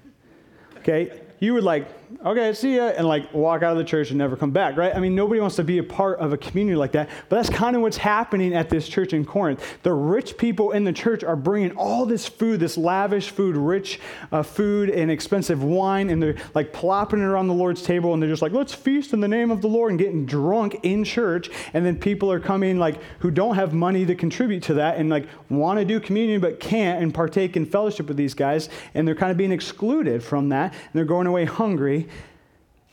Okay? 0.78 1.22
You 1.40 1.54
would 1.54 1.64
like 1.64 1.88
okay, 2.26 2.54
see 2.54 2.78
ya, 2.78 2.88
and 2.88 3.08
like 3.08 3.34
walk 3.34 3.64
out 3.64 3.72
of 3.72 3.78
the 3.78 3.84
church 3.84 4.10
and 4.10 4.18
never 4.18 4.36
come 4.36 4.52
back, 4.52 4.78
right? 4.78 4.96
I 4.96 5.00
mean, 5.00 5.16
nobody 5.16 5.40
wants 5.40 5.56
to 5.58 5.64
be 5.64 5.78
a 5.78 5.84
part 5.84 6.20
of 6.20 6.34
a 6.34 6.38
community 6.38 6.76
like 6.76 6.92
that, 6.94 7.10
but 7.30 7.38
that's 7.38 7.50
kind 7.50 7.76
of 7.76 7.82
what's 7.82 7.98
happening 7.98 8.54
at 8.54 8.70
this 8.70 8.88
church 8.88 9.14
in 9.14 9.26
Corinth. 9.26 9.64
The 9.84 9.94
rich 9.94 10.38
people 10.38 10.72
in 10.72 10.84
the 10.84 10.94
church 10.94 11.24
are 11.24 11.36
bringing 11.36 11.72
all 11.78 12.06
this 12.06 12.28
food, 12.28 12.60
this 12.60 12.78
lavish 12.78 13.30
food, 13.30 13.56
rich 13.56 14.00
uh, 14.32 14.44
food, 14.44 14.90
and 14.90 15.10
expensive 15.10 15.64
wine, 15.64 16.10
and 16.10 16.22
they're 16.22 16.36
like 16.54 16.74
plopping 16.74 17.20
it 17.20 17.26
around 17.26 17.48
the 17.48 17.54
Lord's 17.54 17.82
table, 17.82 18.14
and 18.14 18.22
they're 18.22 18.30
just 18.30 18.42
like, 18.42 18.52
let's 18.52 18.74
feast 18.74 19.14
in 19.14 19.20
the 19.20 19.28
name 19.28 19.52
of 19.52 19.62
the 19.62 19.68
Lord, 19.68 19.92
and 19.92 20.00
getting 20.00 20.26
drunk 20.26 20.80
in 20.84 21.04
church. 21.04 21.50
And 21.74 21.86
then 21.86 21.98
people 21.98 22.32
are 22.32 22.40
coming, 22.40 22.78
like, 22.78 23.00
who 23.20 23.32
don't 23.32 23.56
have 23.56 23.74
money 23.74 24.06
to 24.06 24.16
contribute 24.16 24.64
to 24.64 24.76
that, 24.76 24.98
and 24.98 25.10
like 25.10 25.28
want 25.50 25.80
to 25.80 25.86
do 25.86 26.00
communion 26.00 26.42
but 26.42 26.60
can't, 26.60 27.02
and 27.02 27.14
partake 27.14 27.56
in 27.58 27.66
fellowship 27.66 28.08
with 28.08 28.18
these 28.18 28.34
guys, 28.34 28.70
and 28.94 29.08
they're 29.08 29.16
kind 29.16 29.32
of 29.32 29.38
being 29.38 29.52
excluded 29.52 30.24
from 30.24 30.50
that, 30.50 30.74
and 30.74 30.92
they're 30.94 31.06
going 31.06 31.28
away 31.28 31.46
hungry 31.46 32.03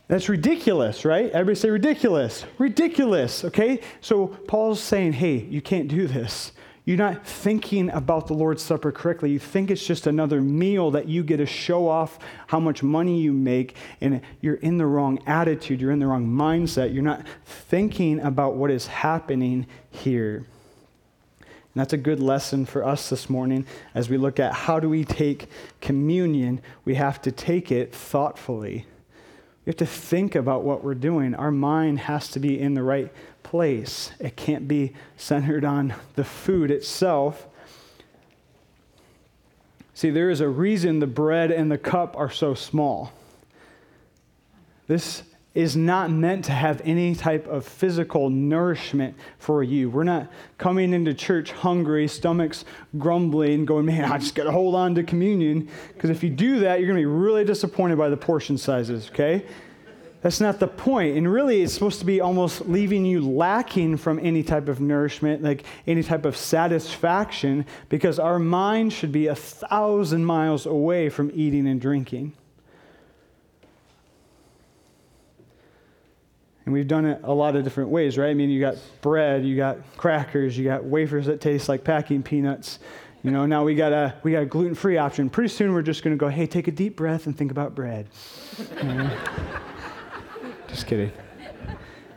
that's 0.09 0.29
ridiculous, 0.29 1.05
right? 1.05 1.31
Everybody 1.31 1.55
say 1.55 1.71
ridiculous. 1.71 2.45
Ridiculous, 2.59 3.45
okay? 3.45 3.81
So 4.01 4.27
Paul's 4.27 4.81
saying, 4.83 5.13
hey, 5.13 5.37
you 5.37 5.61
can't 5.61 5.87
do 5.87 6.09
this. 6.09 6.53
you're 6.91 6.99
not 6.99 7.25
thinking 7.25 7.89
about 7.91 8.27
the 8.27 8.35
Lord's 8.35 8.63
Supper 8.63 8.91
correctly. 8.91 9.31
You 9.31 9.39
think 9.39 9.71
it's 9.71 9.87
just 9.87 10.09
another 10.09 10.41
meal 10.41 10.91
that 10.91 11.07
you 11.07 11.23
get 11.23 11.37
to 11.37 11.47
show 11.47 11.87
off 11.87 12.19
how 12.49 12.59
much 12.59 12.83
money 12.83 13.21
you 13.21 13.33
make, 13.33 13.77
and 14.01 14.21
you're 14.41 14.57
in 14.57 14.77
the 14.77 14.87
wrong 14.87 15.21
attitude. 15.25 15.81
You're 15.81 15.93
in 15.93 16.01
the 16.01 16.09
wrong 16.09 16.27
mindset. 16.27 16.93
You're 16.93 17.05
not 17.05 17.25
thinking 17.45 18.19
about 18.19 18.57
what 18.57 18.73
is 18.73 18.89
happening 18.89 19.67
here. 19.91 20.47
And 21.39 21.77
that's 21.77 21.93
a 21.93 21.99
good 21.99 22.19
lesson 22.19 22.67
for 22.67 22.85
us 22.85 23.09
this 23.09 23.31
morning 23.31 23.67
as 23.95 24.11
we 24.11 24.17
look 24.17 24.41
at 24.41 24.53
how 24.53 24.81
do 24.81 24.89
we 24.89 25.05
take 25.05 25.49
communion. 25.81 26.61
We 26.85 26.97
have 26.97 27.23
to 27.23 27.31
take 27.31 27.71
it 27.71 27.95
thoughtfully. 27.95 28.87
We 29.65 29.71
have 29.71 29.77
to 29.77 29.87
think 29.87 30.35
about 30.35 30.63
what 30.63 30.83
we're 30.83 30.95
doing. 30.95 31.35
Our 31.35 31.51
mind 31.51 32.01
has 32.01 32.29
to 32.29 32.41
be 32.41 32.59
in 32.59 32.75
the 32.75 32.83
right 32.83 33.13
place. 33.43 34.13
It 34.19 34.37
can't 34.37 34.67
be 34.67 34.95
centered 35.17 35.65
on 35.65 35.95
the 36.17 36.25
food 36.25 36.71
itself. 36.71 37.47
See, 39.93 40.11
there 40.11 40.31
is 40.31 40.41
a 40.41 40.49
reason 40.49 40.99
the 40.99 41.07
bread 41.07 41.51
and 41.51 41.71
the 41.71 41.77
cup 41.77 42.17
are 42.17 42.31
so 42.31 42.55
small. 42.55 43.13
This 44.87 45.23
is 45.55 45.77
not 45.77 46.11
meant 46.11 46.45
to 46.45 46.53
have 46.53 46.81
any 46.85 47.15
type 47.15 47.47
of 47.49 47.65
physical 47.65 48.31
nourishment 48.31 49.17
for 49.39 49.65
you. 49.65 49.91
We're 49.91 50.05
not 50.05 50.31
coming 50.59 50.93
into 50.93 51.13
church 51.13 51.51
hungry, 51.51 52.07
stomachs 52.07 52.65
grumbling, 52.99 53.65
going, 53.65 53.87
man, 53.87 54.05
I 54.05 54.19
just 54.19 54.37
got 54.37 54.45
to 54.45 54.53
hold 54.53 54.77
on 54.77 54.95
to 54.95 55.03
communion. 55.03 55.69
Because 55.93 56.11
if 56.11 56.23
you 56.23 56.31
do 56.31 56.61
that, 56.61 56.79
you're 56.79 56.87
going 56.87 57.03
to 57.03 57.03
be 57.03 57.07
really 57.07 57.45
disappointed 57.45 57.99
by 57.99 58.09
the 58.09 58.17
portion 58.17 58.57
sizes, 58.59 59.11
okay? 59.11 59.45
That's 60.23 60.41
not 60.41 60.61
the 60.61 60.69
point. 60.69 61.17
And 61.17 61.31
really, 61.33 61.63
it's 61.63 61.73
supposed 61.73 61.99
to 62.01 62.05
be 62.05 62.21
almost 62.21 62.69
leaving 62.69 63.05
you 63.05 63.21
lacking 63.21 63.97
from 63.97 64.21
any 64.21 64.43
type 64.43 64.69
of 64.69 64.79
nourishment, 64.79 65.43
like 65.43 65.65
any 65.87 66.03
type 66.03 66.27
of 66.27 66.37
satisfaction, 66.37 67.65
because 67.89 68.19
our 68.19 68.39
mind 68.39 68.93
should 68.93 69.13
be 69.13 69.29
a 69.29 69.35
thousand 69.35 70.25
miles 70.25 70.67
away 70.67 71.09
from 71.09 71.33
eating 71.35 71.67
and 71.67 71.81
drinking. 71.81 72.35
And 76.71 76.75
we've 76.77 76.87
done 76.87 77.05
it 77.05 77.21
a 77.25 77.35
lot 77.35 77.57
of 77.57 77.65
different 77.65 77.91
ways, 77.91 78.17
right? 78.17 78.31
I 78.31 78.35
mean, 78.35 78.49
you 78.49 78.61
got 78.61 78.77
bread, 79.01 79.45
you 79.45 79.57
got 79.57 79.79
crackers, 79.97 80.57
you 80.57 80.63
got 80.63 80.85
wafers 80.85 81.27
that 81.27 81.41
taste 81.41 81.69
like 81.69 81.83
packing 81.83 82.23
peanuts. 82.23 82.79
You 83.25 83.33
know, 83.33 83.45
now 83.45 83.65
we 83.65 83.75
got 83.75 83.93
a 83.93 84.15
we 84.23 84.31
got 84.31 84.45
a 84.45 84.47
gluten-free 84.47 84.97
option. 84.97 85.31
Pretty 85.31 85.49
soon 85.49 85.73
we're 85.73 85.83
just 85.83 86.05
going 86.05 86.17
to 86.17 86.21
go, 86.21 86.29
"Hey, 86.29 86.47
take 86.47 86.69
a 86.69 86.71
deep 86.71 86.95
breath 86.95 87.27
and 87.27 87.37
think 87.37 87.51
about 87.51 87.75
bread." 87.75 88.07
Just 90.69 90.87
kidding. 90.87 91.11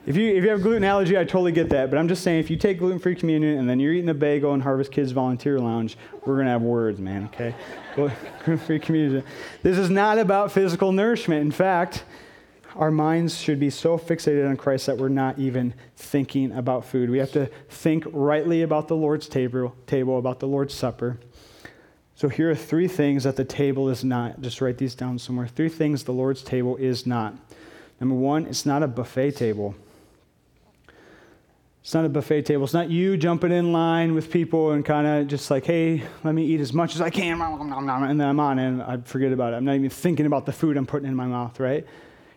If 0.06 0.16
you, 0.16 0.36
if 0.36 0.44
you 0.44 0.52
have 0.52 0.62
gluten 0.62 0.84
allergy, 0.84 1.18
I 1.18 1.24
totally 1.24 1.52
get 1.52 1.70
that. 1.70 1.90
But 1.90 1.98
I'm 1.98 2.08
just 2.08 2.22
saying, 2.24 2.40
if 2.40 2.52
you 2.52 2.58
take 2.58 2.78
gluten 2.78 3.00
free 3.00 3.16
communion 3.16 3.58
and 3.58 3.68
then 3.68 3.80
you're 3.80 3.94
eating 3.94 4.10
a 4.10 4.14
bagel 4.14 4.54
in 4.54 4.60
Harvest 4.60 4.92
Kids 4.92 5.12
Volunteer 5.12 5.60
Lounge, 5.60 5.98
we're 6.26 6.36
going 6.36 6.46
to 6.46 6.52
have 6.52 6.62
words, 6.62 7.00
man, 7.00 7.26
okay? 7.34 7.56
gluten 7.96 8.58
free 8.60 8.80
communion. 8.80 9.24
This 9.64 9.80
is 9.80 9.90
not 9.90 10.20
about 10.20 10.52
physical 10.52 10.92
nourishment. 10.92 11.42
In 11.42 11.52
fact, 11.52 12.04
our 12.76 12.92
minds 12.92 13.40
should 13.40 13.60
be 13.60 13.70
so 13.70 13.98
fixated 13.98 14.50
on 14.50 14.58
Christ 14.58 14.86
that 14.88 14.98
we're 14.98 15.10
not 15.10 15.40
even 15.40 15.74
thinking 15.96 16.52
about 16.52 16.86
food. 16.86 17.10
We 17.10 17.20
have 17.20 17.32
to 17.34 17.48
think 17.70 18.06
rightly 18.12 18.62
about 18.62 18.88
the 18.88 18.96
Lord's 18.96 19.28
table, 19.28 19.76
table 19.86 20.18
about 20.18 20.40
the 20.40 20.48
Lord's 20.48 20.74
Supper. 20.74 21.18
So 22.16 22.30
here 22.30 22.50
are 22.52 22.56
three 22.56 22.88
things 22.88 23.24
that 23.24 23.36
the 23.36 23.46
table 23.46 23.90
is 23.90 24.04
not. 24.04 24.42
Just 24.42 24.62
write 24.62 24.78
these 24.78 24.96
down 24.96 25.20
somewhere. 25.20 25.48
Three 25.48 25.70
things 25.70 26.04
the 26.04 26.14
Lord's 26.14 26.42
table 26.42 26.78
is 26.78 27.06
not. 27.06 27.36
Number 28.00 28.16
one, 28.16 28.46
it's 28.48 28.66
not 28.66 28.84
a 28.84 28.88
buffet 28.88 29.32
table. 29.32 29.76
It's 31.82 31.94
not 31.94 32.06
a 32.06 32.10
buffet 32.10 32.44
table. 32.44 32.64
It's 32.64 32.74
not 32.74 32.90
you 32.90 33.18
jumping 33.18 33.52
in 33.52 33.74
line 33.74 34.16
with 34.16 34.32
people 34.32 34.72
and 34.72 34.86
kind 34.86 35.06
of 35.06 35.28
just 35.28 35.52
like, 35.52 35.66
hey, 35.66 36.02
let 36.24 36.34
me 36.34 36.46
eat 36.46 36.62
as 36.62 36.72
much 36.72 36.96
as 36.96 37.02
I 37.02 37.10
can, 37.10 37.42
and 37.42 38.20
then 38.20 38.28
I'm 38.28 38.40
on 38.40 38.58
and 38.58 38.82
I 38.82 38.98
forget 38.98 39.34
about 39.34 39.54
it. 39.54 39.58
I'm 39.58 39.66
not 39.66 39.76
even 39.76 39.90
thinking 39.90 40.26
about 40.26 40.46
the 40.46 40.54
food 40.54 40.78
I'm 40.78 40.86
putting 40.86 41.10
in 41.10 41.16
my 41.16 41.26
mouth, 41.26 41.60
right? 41.60 41.86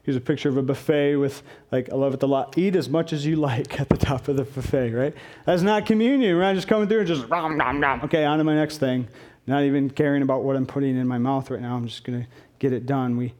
Here's 0.06 0.16
a 0.16 0.20
picture 0.20 0.48
of 0.48 0.56
a 0.56 0.62
buffet 0.62 1.16
with, 1.16 1.42
like, 1.72 1.90
I 1.90 1.96
love 1.96 2.14
it 2.14 2.22
a 2.22 2.28
lot. 2.28 2.56
Eat 2.56 2.76
as 2.76 2.88
much 2.88 3.12
as 3.12 3.26
you 3.26 3.34
like 3.34 3.80
at 3.80 3.88
the 3.88 3.96
top 3.96 4.28
of 4.28 4.36
the 4.36 4.44
buffet, 4.44 4.92
right? 4.92 5.12
That's 5.46 5.62
not 5.62 5.84
communion. 5.84 6.36
We're 6.36 6.42
not 6.42 6.54
just 6.54 6.68
coming 6.68 6.88
through 6.88 7.00
and 7.00 7.08
just, 7.08 7.24
okay, 7.24 8.24
on 8.24 8.38
to 8.38 8.44
my 8.44 8.54
next 8.54 8.78
thing. 8.78 9.08
Not 9.48 9.64
even 9.64 9.90
caring 9.90 10.22
about 10.22 10.44
what 10.44 10.54
I'm 10.54 10.64
putting 10.64 10.96
in 10.96 11.08
my 11.08 11.18
mouth 11.18 11.50
right 11.50 11.60
now. 11.60 11.74
I'm 11.74 11.88
just 11.88 12.04
going 12.04 12.22
to 12.22 12.28
get 12.60 12.72
it 12.72 12.86
done. 12.86 13.16
We 13.16 13.34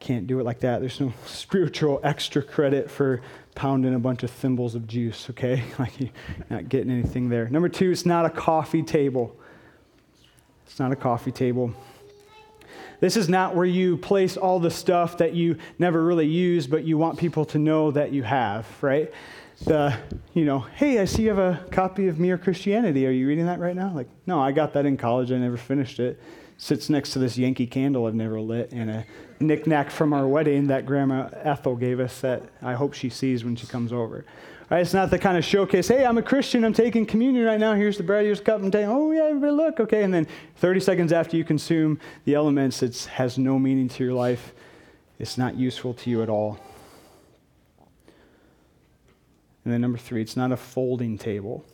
can't 0.00 0.26
do 0.26 0.40
it 0.40 0.44
like 0.44 0.58
that. 0.60 0.80
There's 0.80 0.98
no 0.98 1.12
spiritual 1.26 2.00
extra 2.02 2.42
credit 2.42 2.90
for 2.90 3.22
pounding 3.54 3.94
a 3.94 4.00
bunch 4.00 4.24
of 4.24 4.30
thimbles 4.32 4.74
of 4.74 4.88
juice, 4.88 5.30
okay? 5.30 5.62
Like 5.78 6.00
you're 6.00 6.10
not 6.50 6.68
getting 6.68 6.90
anything 6.90 7.28
there. 7.28 7.48
Number 7.48 7.68
two, 7.68 7.92
it's 7.92 8.04
not 8.04 8.26
a 8.26 8.30
coffee 8.30 8.82
table. 8.82 9.36
It's 10.66 10.80
not 10.80 10.90
a 10.90 10.96
coffee 10.96 11.30
table. 11.30 11.72
This 13.00 13.16
is 13.16 13.28
not 13.28 13.54
where 13.54 13.66
you 13.66 13.96
place 13.96 14.36
all 14.36 14.58
the 14.58 14.70
stuff 14.70 15.18
that 15.18 15.34
you 15.34 15.56
never 15.78 16.04
really 16.04 16.26
use, 16.26 16.66
but 16.66 16.84
you 16.84 16.98
want 16.98 17.18
people 17.18 17.44
to 17.46 17.58
know 17.58 17.90
that 17.92 18.12
you 18.12 18.24
have, 18.24 18.66
right? 18.82 19.12
The, 19.64 19.96
you 20.34 20.44
know, 20.44 20.60
hey, 20.60 20.98
I 21.00 21.04
see 21.04 21.22
you 21.22 21.28
have 21.28 21.38
a 21.38 21.64
copy 21.70 22.08
of 22.08 22.18
Mere 22.18 22.38
Christianity. 22.38 23.06
Are 23.06 23.10
you 23.10 23.26
reading 23.26 23.46
that 23.46 23.60
right 23.60 23.74
now? 23.74 23.92
Like, 23.94 24.08
no, 24.26 24.40
I 24.40 24.52
got 24.52 24.72
that 24.74 24.86
in 24.86 24.96
college. 24.96 25.30
I 25.30 25.38
never 25.38 25.56
finished 25.56 26.00
it. 26.00 26.20
Sits 26.56 26.90
next 26.90 27.12
to 27.12 27.20
this 27.20 27.38
Yankee 27.38 27.66
candle 27.66 28.06
I've 28.06 28.14
never 28.14 28.40
lit 28.40 28.72
and 28.72 28.90
a 28.90 29.06
knickknack 29.38 29.90
from 29.90 30.12
our 30.12 30.26
wedding 30.26 30.66
that 30.66 30.86
Grandma 30.86 31.28
Ethel 31.32 31.76
gave 31.76 32.00
us 32.00 32.20
that 32.20 32.42
I 32.62 32.74
hope 32.74 32.94
she 32.94 33.08
sees 33.10 33.44
when 33.44 33.54
she 33.54 33.68
comes 33.68 33.92
over. 33.92 34.24
Right? 34.70 34.82
It's 34.82 34.92
not 34.92 35.10
the 35.10 35.18
kind 35.18 35.38
of 35.38 35.44
showcase, 35.44 35.88
hey, 35.88 36.04
I'm 36.04 36.18
a 36.18 36.22
Christian, 36.22 36.62
I'm 36.62 36.74
taking 36.74 37.06
communion 37.06 37.46
right 37.46 37.58
now, 37.58 37.72
here's 37.74 37.96
the 37.96 38.02
bread, 38.02 38.26
here's 38.26 38.38
the 38.38 38.44
cup, 38.44 38.62
I'm 38.62 38.70
taking, 38.70 38.90
oh, 38.90 39.10
yeah, 39.12 39.24
everybody 39.24 39.52
look, 39.52 39.80
okay. 39.80 40.02
And 40.02 40.12
then 40.12 40.26
30 40.56 40.80
seconds 40.80 41.12
after 41.12 41.36
you 41.38 41.44
consume 41.44 41.98
the 42.24 42.34
elements, 42.34 42.82
it 42.82 43.08
has 43.14 43.38
no 43.38 43.58
meaning 43.58 43.88
to 43.88 44.04
your 44.04 44.12
life. 44.12 44.52
It's 45.18 45.38
not 45.38 45.56
useful 45.56 45.94
to 45.94 46.10
you 46.10 46.22
at 46.22 46.28
all. 46.28 46.60
And 49.64 49.72
then 49.72 49.80
number 49.80 49.98
three, 49.98 50.22
it's 50.22 50.36
not 50.36 50.52
a 50.52 50.56
folding 50.56 51.18
table. 51.18 51.64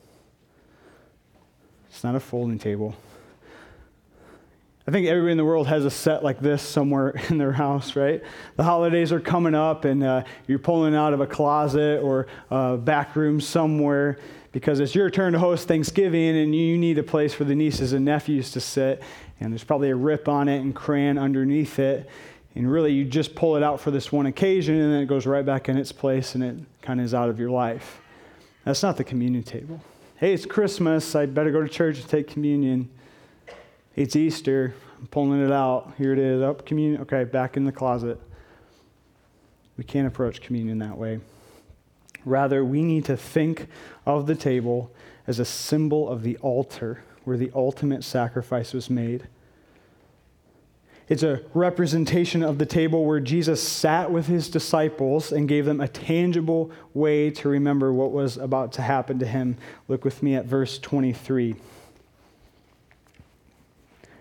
It's 1.90 2.02
not 2.02 2.14
a 2.14 2.20
folding 2.20 2.58
table. 2.58 2.96
I 4.86 4.90
think 4.90 5.06
everybody 5.06 5.32
in 5.32 5.38
the 5.38 5.46
world 5.46 5.66
has 5.68 5.86
a 5.86 5.90
set 5.90 6.22
like 6.22 6.40
this 6.40 6.60
somewhere 6.62 7.10
in 7.30 7.38
their 7.38 7.52
house, 7.52 7.96
right? 7.96 8.22
The 8.56 8.64
holidays 8.64 9.12
are 9.12 9.20
coming 9.20 9.54
up, 9.54 9.86
and 9.86 10.02
uh, 10.02 10.24
you're 10.46 10.58
pulling 10.58 10.94
out 10.94 11.14
of 11.14 11.20
a 11.20 11.26
closet 11.26 12.02
or 12.02 12.26
a 12.50 12.76
back 12.76 13.16
room 13.16 13.40
somewhere 13.40 14.18
because 14.52 14.80
it's 14.80 14.94
your 14.94 15.10
turn 15.10 15.32
to 15.32 15.38
host 15.38 15.66
Thanksgiving, 15.66 16.36
and 16.36 16.54
you 16.54 16.76
need 16.76 16.98
a 16.98 17.02
place 17.02 17.32
for 17.32 17.44
the 17.44 17.54
nieces 17.54 17.92
and 17.94 18.04
nephews 18.04 18.50
to 18.52 18.60
sit. 18.60 19.02
And 19.40 19.52
there's 19.52 19.64
probably 19.64 19.90
a 19.90 19.96
rip 19.96 20.28
on 20.28 20.48
it 20.48 20.60
and 20.60 20.74
crayon 20.74 21.18
underneath 21.18 21.78
it. 21.78 22.08
And 22.54 22.70
really, 22.70 22.92
you 22.92 23.04
just 23.04 23.34
pull 23.34 23.56
it 23.56 23.62
out 23.62 23.80
for 23.80 23.90
this 23.90 24.12
one 24.12 24.26
occasion, 24.26 24.76
and 24.76 24.92
then 24.92 25.00
it 25.00 25.06
goes 25.06 25.26
right 25.26 25.44
back 25.44 25.68
in 25.68 25.78
its 25.78 25.92
place, 25.92 26.34
and 26.34 26.44
it 26.44 26.56
kind 26.82 27.00
of 27.00 27.06
is 27.06 27.14
out 27.14 27.30
of 27.30 27.40
your 27.40 27.50
life. 27.50 28.00
That's 28.64 28.82
not 28.82 28.96
the 28.96 29.04
communion 29.04 29.42
table. 29.42 29.80
Hey, 30.16 30.34
it's 30.34 30.46
Christmas. 30.46 31.16
I 31.16 31.26
better 31.26 31.50
go 31.50 31.62
to 31.62 31.68
church 31.68 31.98
and 31.98 32.08
take 32.08 32.28
communion. 32.28 32.90
It's 33.96 34.16
Easter. 34.16 34.74
I'm 34.98 35.06
pulling 35.06 35.44
it 35.44 35.52
out. 35.52 35.92
Here 35.98 36.12
it 36.12 36.18
is. 36.18 36.42
Up 36.42 36.66
communion. 36.66 37.02
Okay, 37.02 37.22
back 37.22 37.56
in 37.56 37.64
the 37.64 37.70
closet. 37.70 38.20
We 39.76 39.84
can't 39.84 40.08
approach 40.08 40.40
communion 40.40 40.78
that 40.80 40.98
way. 40.98 41.20
Rather, 42.24 42.64
we 42.64 42.82
need 42.82 43.04
to 43.04 43.16
think 43.16 43.68
of 44.04 44.26
the 44.26 44.34
table 44.34 44.90
as 45.28 45.38
a 45.38 45.44
symbol 45.44 46.08
of 46.08 46.22
the 46.22 46.36
altar 46.38 47.04
where 47.24 47.36
the 47.36 47.52
ultimate 47.54 48.02
sacrifice 48.02 48.72
was 48.72 48.90
made. 48.90 49.28
It's 51.06 51.22
a 51.22 51.42
representation 51.52 52.42
of 52.42 52.58
the 52.58 52.66
table 52.66 53.04
where 53.04 53.20
Jesus 53.20 53.62
sat 53.62 54.10
with 54.10 54.26
his 54.26 54.48
disciples 54.48 55.30
and 55.32 55.46
gave 55.46 55.66
them 55.66 55.80
a 55.80 55.86
tangible 55.86 56.72
way 56.94 57.30
to 57.30 57.48
remember 57.48 57.92
what 57.92 58.10
was 58.10 58.38
about 58.38 58.72
to 58.72 58.82
happen 58.82 59.18
to 59.20 59.26
him. 59.26 59.56
Look 59.86 60.04
with 60.04 60.22
me 60.22 60.34
at 60.34 60.46
verse 60.46 60.78
23. 60.78 61.56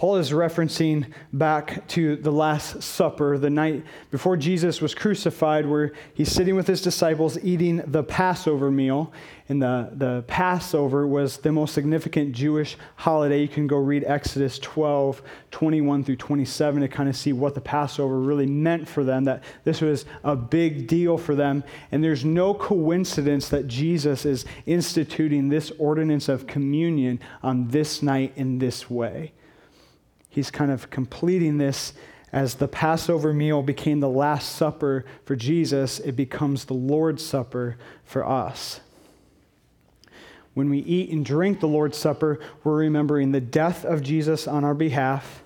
Paul 0.00 0.16
is 0.16 0.30
referencing 0.30 1.12
back 1.30 1.86
to 1.88 2.16
the 2.16 2.32
Last 2.32 2.82
Supper, 2.82 3.36
the 3.36 3.50
night 3.50 3.84
before 4.10 4.34
Jesus 4.34 4.80
was 4.80 4.94
crucified, 4.94 5.66
where 5.66 5.92
he's 6.14 6.32
sitting 6.32 6.56
with 6.56 6.66
his 6.66 6.80
disciples 6.80 7.38
eating 7.44 7.82
the 7.86 8.02
Passover 8.02 8.70
meal. 8.70 9.12
And 9.50 9.60
the, 9.60 9.90
the 9.92 10.24
Passover 10.26 11.06
was 11.06 11.36
the 11.36 11.52
most 11.52 11.74
significant 11.74 12.32
Jewish 12.32 12.78
holiday. 12.96 13.42
You 13.42 13.48
can 13.48 13.66
go 13.66 13.76
read 13.76 14.04
Exodus 14.04 14.58
12, 14.60 15.20
21 15.50 16.04
through 16.04 16.16
27 16.16 16.80
to 16.80 16.88
kind 16.88 17.10
of 17.10 17.14
see 17.14 17.34
what 17.34 17.54
the 17.54 17.60
Passover 17.60 18.20
really 18.20 18.46
meant 18.46 18.88
for 18.88 19.04
them, 19.04 19.24
that 19.24 19.44
this 19.64 19.82
was 19.82 20.06
a 20.24 20.34
big 20.34 20.86
deal 20.86 21.18
for 21.18 21.34
them. 21.34 21.62
And 21.92 22.02
there's 22.02 22.24
no 22.24 22.54
coincidence 22.54 23.50
that 23.50 23.68
Jesus 23.68 24.24
is 24.24 24.46
instituting 24.64 25.50
this 25.50 25.70
ordinance 25.72 26.30
of 26.30 26.46
communion 26.46 27.20
on 27.42 27.68
this 27.68 28.02
night 28.02 28.32
in 28.36 28.60
this 28.60 28.88
way 28.88 29.34
he's 30.30 30.50
kind 30.50 30.70
of 30.70 30.88
completing 30.88 31.58
this 31.58 31.92
as 32.32 32.54
the 32.54 32.68
Passover 32.68 33.32
meal 33.32 33.62
became 33.62 34.00
the 34.00 34.08
Last 34.08 34.54
Supper 34.54 35.04
for 35.24 35.34
Jesus, 35.34 35.98
it 35.98 36.12
becomes 36.12 36.64
the 36.64 36.74
Lord's 36.74 37.24
Supper 37.24 37.76
for 38.04 38.24
us. 38.24 38.80
When 40.54 40.70
we 40.70 40.78
eat 40.78 41.10
and 41.10 41.24
drink 41.24 41.60
the 41.60 41.68
Lord's 41.68 41.98
Supper, 41.98 42.38
we're 42.62 42.76
remembering 42.76 43.32
the 43.32 43.40
death 43.40 43.84
of 43.84 44.02
Jesus 44.02 44.46
on 44.46 44.64
our 44.64 44.74
behalf 44.74 45.42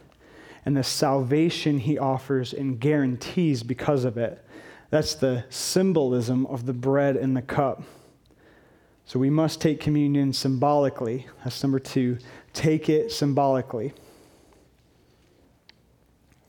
and 0.67 0.77
the 0.77 0.83
salvation 0.83 1.79
he 1.79 1.99
offers 1.99 2.53
and 2.53 2.79
guarantees 2.79 3.63
because 3.63 4.05
of 4.05 4.19
it. 4.19 4.45
That's 4.91 5.15
the 5.15 5.45
symbolism 5.49 6.47
of 6.47 6.67
the 6.67 6.73
bread 6.73 7.17
and 7.17 7.37
the 7.37 7.43
cup. 7.43 7.83
So 9.07 9.19
we 9.19 9.31
must 9.31 9.61
take 9.61 9.81
communion 9.81 10.33
symbolically. 10.33 11.27
That's 11.43 11.63
number 11.63 11.79
two. 11.79 12.19
Take 12.53 12.89
it 12.89 13.11
symbolically 13.11 13.93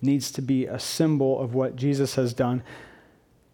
needs 0.05 0.31
to 0.31 0.41
be 0.41 0.65
a 0.65 0.79
symbol 0.79 1.39
of 1.39 1.53
what 1.53 1.75
Jesus 1.75 2.15
has 2.15 2.33
done. 2.33 2.63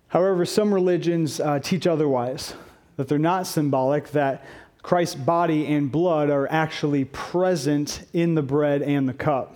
However, 0.09 0.45
some 0.45 0.73
religions 0.73 1.39
uh, 1.39 1.59
teach 1.59 1.87
otherwise, 1.87 2.53
that 2.97 3.07
they're 3.07 3.17
not 3.17 3.47
symbolic, 3.47 4.11
that 4.11 4.45
Christ's 4.83 5.15
body 5.15 5.67
and 5.67 5.91
blood 5.91 6.29
are 6.29 6.47
actually 6.51 7.05
present 7.05 8.05
in 8.13 8.35
the 8.35 8.41
bread 8.41 8.81
and 8.81 9.07
the 9.07 9.13
cup. 9.13 9.55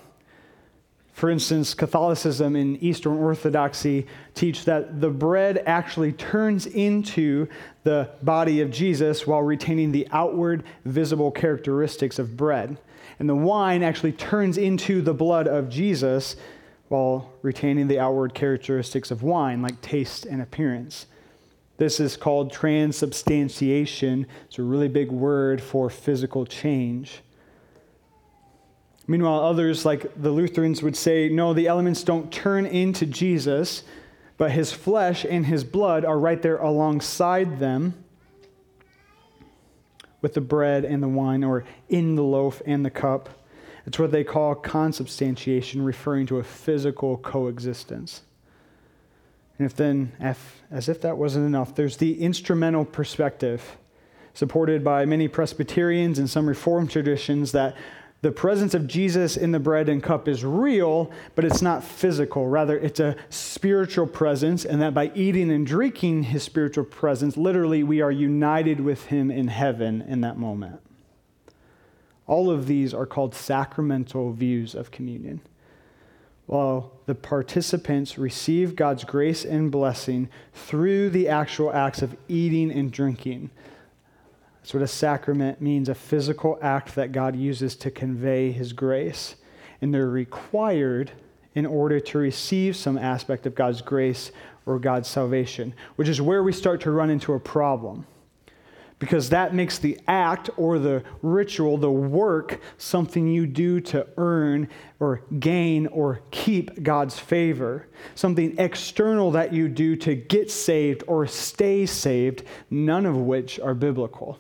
For 1.16 1.30
instance, 1.30 1.74
Catholicism 1.74 2.58
and 2.58 2.82
Eastern 2.84 3.18
Orthodoxy 3.18 4.06
teach 4.34 4.66
that 4.66 5.00
the 5.00 5.10
bread 5.10 5.64
actually 5.66 6.12
turns 6.12 6.66
into 6.68 7.48
the 7.84 8.10
body 8.22 8.60
of 8.60 8.70
Jesus 8.70 9.26
while 9.26 9.42
retaining 9.42 9.94
the 9.94 10.08
outward 10.12 10.66
visible 10.84 11.32
characteristics 11.32 12.20
of 12.20 12.36
bread. 12.36 12.78
And 13.18 13.30
the 13.30 13.36
wine 13.36 13.82
actually 13.82 14.12
turns 14.12 14.58
into 14.58 15.02
the 15.02 15.14
blood 15.14 15.48
of 15.48 15.70
Jesus 15.70 16.36
while 16.88 17.32
retaining 17.42 17.88
the 17.88 18.00
outward 18.00 18.34
characteristics 18.34 19.12
of 19.12 19.24
wine, 19.24 19.62
like 19.62 19.82
taste 19.82 20.26
and 20.26 20.42
appearance. 20.42 21.08
This 21.78 22.00
is 22.00 22.16
called 22.16 22.54
transubstantiation. 22.54 24.28
It's 24.46 24.60
a 24.60 24.64
really 24.64 24.88
big 24.88 25.12
word 25.12 25.62
for 25.62 25.90
physical 25.90 26.46
change. 26.46 27.22
Meanwhile, 29.08 29.42
others, 29.42 29.86
like 29.86 30.20
the 30.20 30.32
Lutherans, 30.32 30.82
would 30.82 30.96
say 30.96 31.30
no, 31.30 31.54
the 31.54 31.68
elements 31.68 32.04
don't 32.04 32.32
turn 32.32 32.66
into 32.66 33.06
Jesus, 33.06 33.84
but 34.38 34.52
his 34.52 34.72
flesh 34.72 35.26
and 35.30 35.46
his 35.46 35.64
blood 35.64 36.06
are 36.06 36.18
right 36.18 36.42
there 36.42 36.58
alongside 36.58 37.60
them 37.60 37.94
with 40.22 40.34
the 40.34 40.42
bread 40.42 40.86
and 40.86 41.04
the 41.04 41.08
wine, 41.08 41.44
or 41.44 41.66
in 41.88 42.16
the 42.16 42.24
loaf 42.24 42.62
and 42.66 42.84
the 42.84 42.90
cup. 42.90 43.30
It's 43.86 44.00
what 44.00 44.12
they 44.12 44.24
call 44.24 44.56
consubstantiation, 44.56 45.84
referring 45.84 46.26
to 46.28 46.40
a 46.40 46.44
physical 46.44 47.18
coexistence. 47.18 48.22
And 49.58 49.66
if 49.66 49.76
then, 49.76 50.12
if, 50.20 50.64
as 50.72 50.90
if 50.90 51.02
that 51.02 51.18
wasn't 51.18 51.46
enough, 51.46 51.76
there's 51.76 51.98
the 51.98 52.22
instrumental 52.22 52.84
perspective, 52.84 53.78
supported 54.34 54.84
by 54.84 55.06
many 55.06 55.28
Presbyterians 55.28 56.20
and 56.20 56.30
some 56.30 56.48
Reformed 56.48 56.92
traditions, 56.92 57.52
that 57.52 57.76
the 58.22 58.32
presence 58.32 58.74
of 58.74 58.88
Jesus 58.88 59.38
in 59.38 59.52
the 59.52 59.60
bread 59.60 59.88
and 59.88 60.02
cup 60.02 60.28
is 60.28 60.44
real, 60.44 61.12
but 61.36 61.46
it's 61.46 61.62
not 61.62 61.84
physical. 61.84 62.48
Rather, 62.48 62.78
it's 62.78 63.00
a 63.00 63.16
spiritual 63.30 64.08
presence, 64.08 64.66
and 64.66 64.82
that 64.82 64.96
by 64.96 65.12
eating 65.14 65.52
and 65.52 65.68
drinking 65.68 66.24
his 66.24 66.42
spiritual 66.42 66.86
presence, 66.86 67.38
literally, 67.38 67.84
we 67.84 68.02
are 68.02 68.12
united 68.12 68.80
with 68.80 69.06
him 69.06 69.30
in 69.30 69.48
heaven 69.48 70.02
in 70.02 70.22
that 70.22 70.38
moment. 70.38 70.82
All 72.28 72.50
of 72.50 72.68
these 72.68 72.94
are 72.94 73.06
called 73.06 73.36
sacramental 73.36 74.32
views 74.32 74.74
of 74.76 74.92
communion. 74.92 75.42
While 76.48 76.92
the 77.06 77.16
participants 77.16 78.18
receive 78.18 78.76
God's 78.76 79.04
grace 79.04 79.46
and 79.46 79.72
blessing 79.72 80.30
through 80.54 81.10
the 81.10 81.28
actual 81.28 81.74
acts 81.74 82.02
of 82.02 82.16
eating 82.28 82.72
and 82.72 82.92
drinking. 82.92 83.50
That's 84.60 84.74
what 84.74 84.84
a 84.84 84.88
sacrament 84.88 85.62
means 85.62 85.90
a 85.90 85.96
physical 85.96 86.58
act 86.62 86.96
that 86.96 87.12
God 87.12 87.36
uses 87.36 87.76
to 87.78 87.92
convey 87.92 88.52
his 88.52 88.74
grace. 88.74 89.36
And 89.82 89.94
they're 89.94 90.10
required 90.10 91.12
in 91.54 91.66
order 91.66 92.00
to 92.00 92.18
receive 92.18 92.76
some 92.76 92.98
aspect 92.98 93.46
of 93.46 93.56
God's 93.56 93.82
grace 93.82 94.32
or 94.66 94.80
God's 94.80 95.08
salvation, 95.08 95.74
which 95.96 96.08
is 96.08 96.22
where 96.22 96.44
we 96.44 96.52
start 96.52 96.82
to 96.82 96.92
run 96.92 97.10
into 97.10 97.34
a 97.34 97.40
problem 97.40 98.06
because 99.00 99.30
that 99.30 99.54
makes 99.54 99.78
the 99.78 100.00
act 100.08 100.50
or 100.58 100.80
the 100.80 101.04
ritual, 101.22 101.78
the 101.78 101.92
work, 101.92 102.62
something 102.78 103.28
you 103.28 103.46
do 103.46 103.80
to 103.82 104.08
earn 104.18 104.70
or 105.00 105.22
gain 105.40 105.88
or 105.88 106.22
keep 106.32 106.82
God's 106.82 107.20
favor, 107.20 107.88
something 108.16 108.58
external 108.58 109.32
that 109.32 109.54
you 109.54 109.68
do 109.68 109.96
to 109.98 110.16
get 110.16 110.50
saved 110.50 111.04
or 111.08 111.28
stay 111.28 111.86
saved, 111.86 112.44
none 112.70 113.06
of 113.06 113.18
which 113.18 113.60
are 113.60 113.74
biblical. 113.74 114.40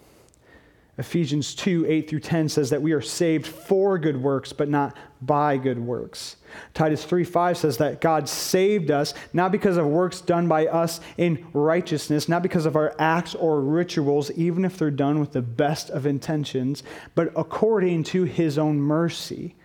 Ephesians 0.98 1.54
2 1.56 1.86
8 1.88 2.10
through 2.10 2.22
10 2.22 2.48
says 2.48 2.70
that 2.70 2.82
we 2.82 2.94
are 2.94 3.02
saved 3.02 3.46
for 3.46 4.00
good 4.00 4.22
works, 4.22 4.54
but 4.54 4.70
not 4.70 4.96
by 5.22 5.58
good 5.58 5.80
works. 5.80 6.38
Titus 6.74 7.04
3 7.04 7.26
5 7.26 7.58
says 7.58 7.78
that 7.78 8.00
God 8.00 8.30
saved 8.30 8.92
us 8.92 9.14
not 9.34 9.52
because 9.52 9.76
of 9.76 9.86
works 9.86 10.22
done 10.22 10.48
by 10.48 10.68
us 10.68 11.02
in 11.18 11.46
righteousness, 11.52 12.30
not 12.30 12.44
because 12.44 12.66
of 12.66 12.78
our 12.78 12.96
acts 12.98 13.36
or 13.36 13.60
rituals, 13.60 14.32
even 14.32 14.64
if 14.64 14.78
they're 14.78 14.90
done 14.90 15.20
with 15.20 15.34
the 15.34 15.42
best 15.42 15.90
of 15.90 16.06
intentions, 16.06 16.82
but 17.14 17.32
according 17.36 18.04
to 18.06 18.24
his 18.24 18.58
own 18.58 18.80
mercy. 18.80 19.56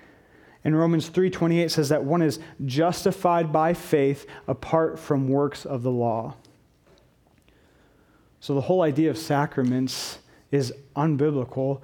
And 0.65 0.77
Romans 0.77 1.09
3:28 1.09 1.71
says 1.71 1.91
that 1.91 2.05
one 2.05 2.23
is 2.23 2.41
justified 2.65 3.53
by 3.53 3.73
faith 3.73 4.27
apart 4.49 4.99
from 4.99 5.29
works 5.29 5.65
of 5.65 5.85
the 5.85 5.93
law. 5.93 6.35
So 8.41 8.55
the 8.55 8.63
whole 8.63 8.83
idea 8.83 9.11
of 9.11 9.19
sacraments 9.19 10.19
is 10.51 10.73
unbiblical, 10.97 11.81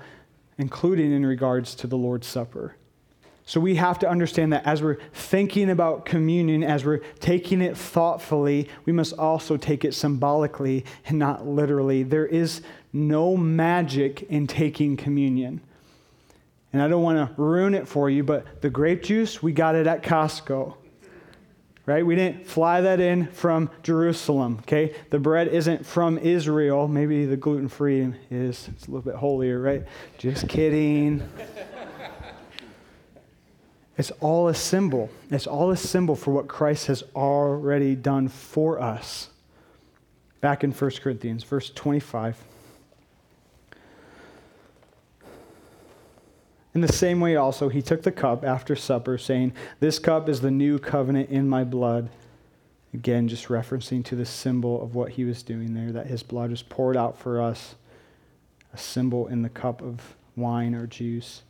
including 0.59 1.13
in 1.13 1.25
regards 1.25 1.75
to 1.77 1.87
the 1.87 1.97
Lord's 1.97 2.27
Supper. 2.27 2.77
So 3.49 3.61
we 3.61 3.77
have 3.77 4.01
to 4.01 4.09
understand 4.09 4.53
that 4.53 4.67
as 4.67 4.83
we're 4.83 4.99
thinking 5.13 5.71
about 5.71 6.05
communion, 6.05 6.65
as 6.65 6.85
we're 6.85 7.03
taking 7.21 7.63
it 7.63 7.77
thoughtfully, 7.77 8.69
we 8.85 8.93
must 8.93 9.13
also 9.13 9.57
take 9.57 9.85
it 9.85 9.95
symbolically 9.95 10.85
and 11.07 11.19
not 11.19 11.47
literally. 11.47 12.03
There 12.03 12.27
is 12.27 12.63
no 12.93 13.37
magic 13.37 14.23
in 14.23 14.49
taking 14.49 14.97
communion. 14.97 15.61
And 16.73 16.83
I 16.83 16.89
don't 16.89 17.05
want 17.05 17.37
to 17.37 17.41
ruin 17.41 17.75
it 17.75 17.87
for 17.87 18.11
you, 18.11 18.25
but 18.25 18.63
the 18.63 18.71
grape 18.71 19.05
juice, 19.05 19.41
we 19.43 19.53
got 19.53 19.77
it 19.77 19.87
at 19.87 20.03
Costco 20.03 20.75
right? 21.87 22.05
We 22.05 22.17
didn't 22.17 22.47
fly 22.47 22.81
that 22.81 22.99
in 22.99 23.29
from 23.29 23.71
Jerusalem, 23.85 24.59
okay? 24.63 24.95
The 25.11 25.21
bread 25.21 25.49
isn't 25.49 25.87
from 25.87 26.19
Israel. 26.19 26.89
Maybe 26.89 27.25
the 27.25 27.37
gluten 27.37 27.69
free 27.69 28.13
is. 28.31 28.69
It's 28.73 28.87
a 28.87 28.91
little 28.91 29.03
bit 29.03 29.15
holier, 29.15 29.61
right? 29.61 29.85
Just 30.19 30.49
kidding. 30.49 31.23
it's 33.97 34.11
all 34.21 34.49
a 34.49 34.55
symbol. 34.55 35.11
It's 35.31 35.47
all 35.47 35.71
a 35.71 35.77
symbol 35.77 36.17
for 36.17 36.33
what 36.33 36.49
Christ 36.49 36.89
has 36.89 37.05
already 37.15 37.95
done 37.95 38.29
for 38.29 38.81
us. 38.81 39.31
Back 40.41 40.65
in 40.65 40.73
1 40.73 40.91
Corinthians, 41.01 41.45
verse 41.45 41.71
25. 41.71 42.37
In 46.77 46.83
the 46.83 46.93
same 46.93 47.21
way, 47.21 47.37
also, 47.37 47.71
he 47.71 47.81
took 47.81 48.03
the 48.03 48.13
cup 48.13 48.45
after 48.45 48.77
supper, 48.77 49.17
saying, 49.17 49.55
This 49.81 49.99
cup 49.99 50.29
is 50.29 50.43
the 50.43 50.51
new 50.51 50.79
covenant 50.79 51.31
in 51.31 51.49
my 51.49 51.65
blood. 51.65 52.11
Again, 52.93 53.29
just 53.29 53.47
referencing 53.47 54.05
to 54.05 54.15
the 54.15 54.27
symbol 54.27 54.83
of 54.83 54.95
what 54.95 55.13
he 55.13 55.25
was 55.25 55.43
doing 55.43 55.73
there, 55.73 55.91
that 55.91 56.09
his 56.09 56.23
blood 56.23 56.51
was 56.51 56.63
poured 56.63 56.95
out 56.95 57.19
for 57.19 57.41
us, 57.41 57.77
a 58.75 58.77
symbol 58.77 59.27
in 59.27 59.41
the 59.41 59.49
cup 59.49 59.81
of 59.81 60.17
wine 60.37 60.75
or 60.75 60.87
juice. 60.87 61.45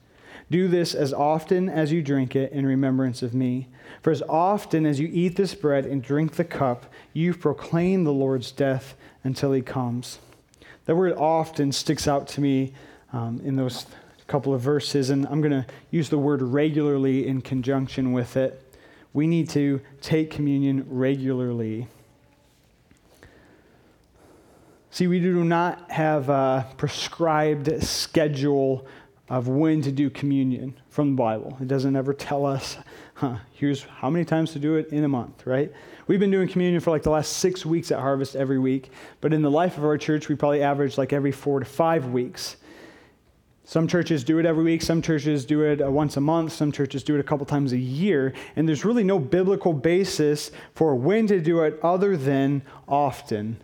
Do 0.48 0.68
this 0.68 0.94
as 0.94 1.12
often 1.12 1.68
as 1.68 1.90
you 1.90 2.02
drink 2.02 2.36
it 2.36 2.52
in 2.52 2.64
remembrance 2.64 3.20
of 3.20 3.34
me. 3.34 3.66
For 4.02 4.12
as 4.12 4.22
often 4.28 4.86
as 4.86 5.00
you 5.00 5.10
eat 5.12 5.34
this 5.34 5.56
bread 5.56 5.86
and 5.86 6.00
drink 6.00 6.36
the 6.36 6.44
cup, 6.44 6.86
you 7.12 7.34
proclaim 7.34 8.04
the 8.04 8.12
Lord's 8.12 8.52
death 8.52 8.94
until 9.24 9.50
he 9.50 9.60
comes. 9.60 10.20
That 10.84 10.94
word 10.94 11.14
often 11.14 11.72
sticks 11.72 12.06
out 12.06 12.28
to 12.28 12.40
me 12.40 12.74
um, 13.12 13.40
in 13.42 13.56
those 13.56 13.86
couple 14.26 14.52
of 14.52 14.60
verses, 14.60 15.10
and 15.10 15.26
I'm 15.26 15.40
going 15.40 15.52
to 15.52 15.66
use 15.90 16.08
the 16.08 16.18
word 16.18 16.42
regularly 16.42 17.26
in 17.26 17.40
conjunction 17.42 18.12
with 18.12 18.36
it. 18.36 18.62
We 19.12 19.26
need 19.26 19.48
to 19.50 19.80
take 20.00 20.30
communion 20.30 20.84
regularly. 20.88 21.88
See, 24.90 25.06
we 25.06 25.20
do 25.20 25.44
not 25.44 25.90
have 25.90 26.28
a 26.28 26.66
prescribed 26.76 27.82
schedule 27.82 28.86
of 29.28 29.48
when 29.48 29.82
to 29.82 29.92
do 29.92 30.08
communion 30.08 30.74
from 30.88 31.10
the 31.10 31.16
Bible. 31.16 31.56
It 31.60 31.68
doesn't 31.68 31.96
ever 31.96 32.14
tell 32.14 32.46
us, 32.46 32.78
huh, 33.14 33.38
here's 33.52 33.82
how 33.82 34.08
many 34.08 34.24
times 34.24 34.52
to 34.52 34.58
do 34.58 34.76
it 34.76 34.88
in 34.88 35.04
a 35.04 35.08
month, 35.08 35.46
right? 35.46 35.72
We've 36.06 36.20
been 36.20 36.30
doing 36.30 36.48
communion 36.48 36.80
for 36.80 36.90
like 36.90 37.02
the 37.02 37.10
last 37.10 37.34
six 37.34 37.66
weeks 37.66 37.90
at 37.90 37.98
Harvest 37.98 38.36
every 38.36 38.58
week, 38.58 38.90
but 39.20 39.32
in 39.32 39.42
the 39.42 39.50
life 39.50 39.76
of 39.76 39.84
our 39.84 39.98
church, 39.98 40.28
we 40.28 40.36
probably 40.36 40.62
average 40.62 40.96
like 40.96 41.12
every 41.12 41.32
four 41.32 41.58
to 41.58 41.66
five 41.66 42.06
weeks. 42.06 42.56
Some 43.68 43.88
churches 43.88 44.22
do 44.22 44.38
it 44.38 44.46
every 44.46 44.62
week, 44.62 44.80
some 44.80 45.02
churches 45.02 45.44
do 45.44 45.62
it 45.62 45.82
uh, 45.82 45.90
once 45.90 46.16
a 46.16 46.20
month, 46.20 46.52
some 46.52 46.70
churches 46.70 47.02
do 47.02 47.16
it 47.16 47.20
a 47.20 47.24
couple 47.24 47.44
times 47.44 47.72
a 47.72 47.76
year, 47.76 48.32
and 48.54 48.68
there's 48.68 48.84
really 48.84 49.02
no 49.02 49.18
biblical 49.18 49.72
basis 49.72 50.52
for 50.72 50.94
when 50.94 51.26
to 51.26 51.40
do 51.40 51.60
it 51.62 51.76
other 51.82 52.16
than 52.16 52.62
often, 52.86 53.56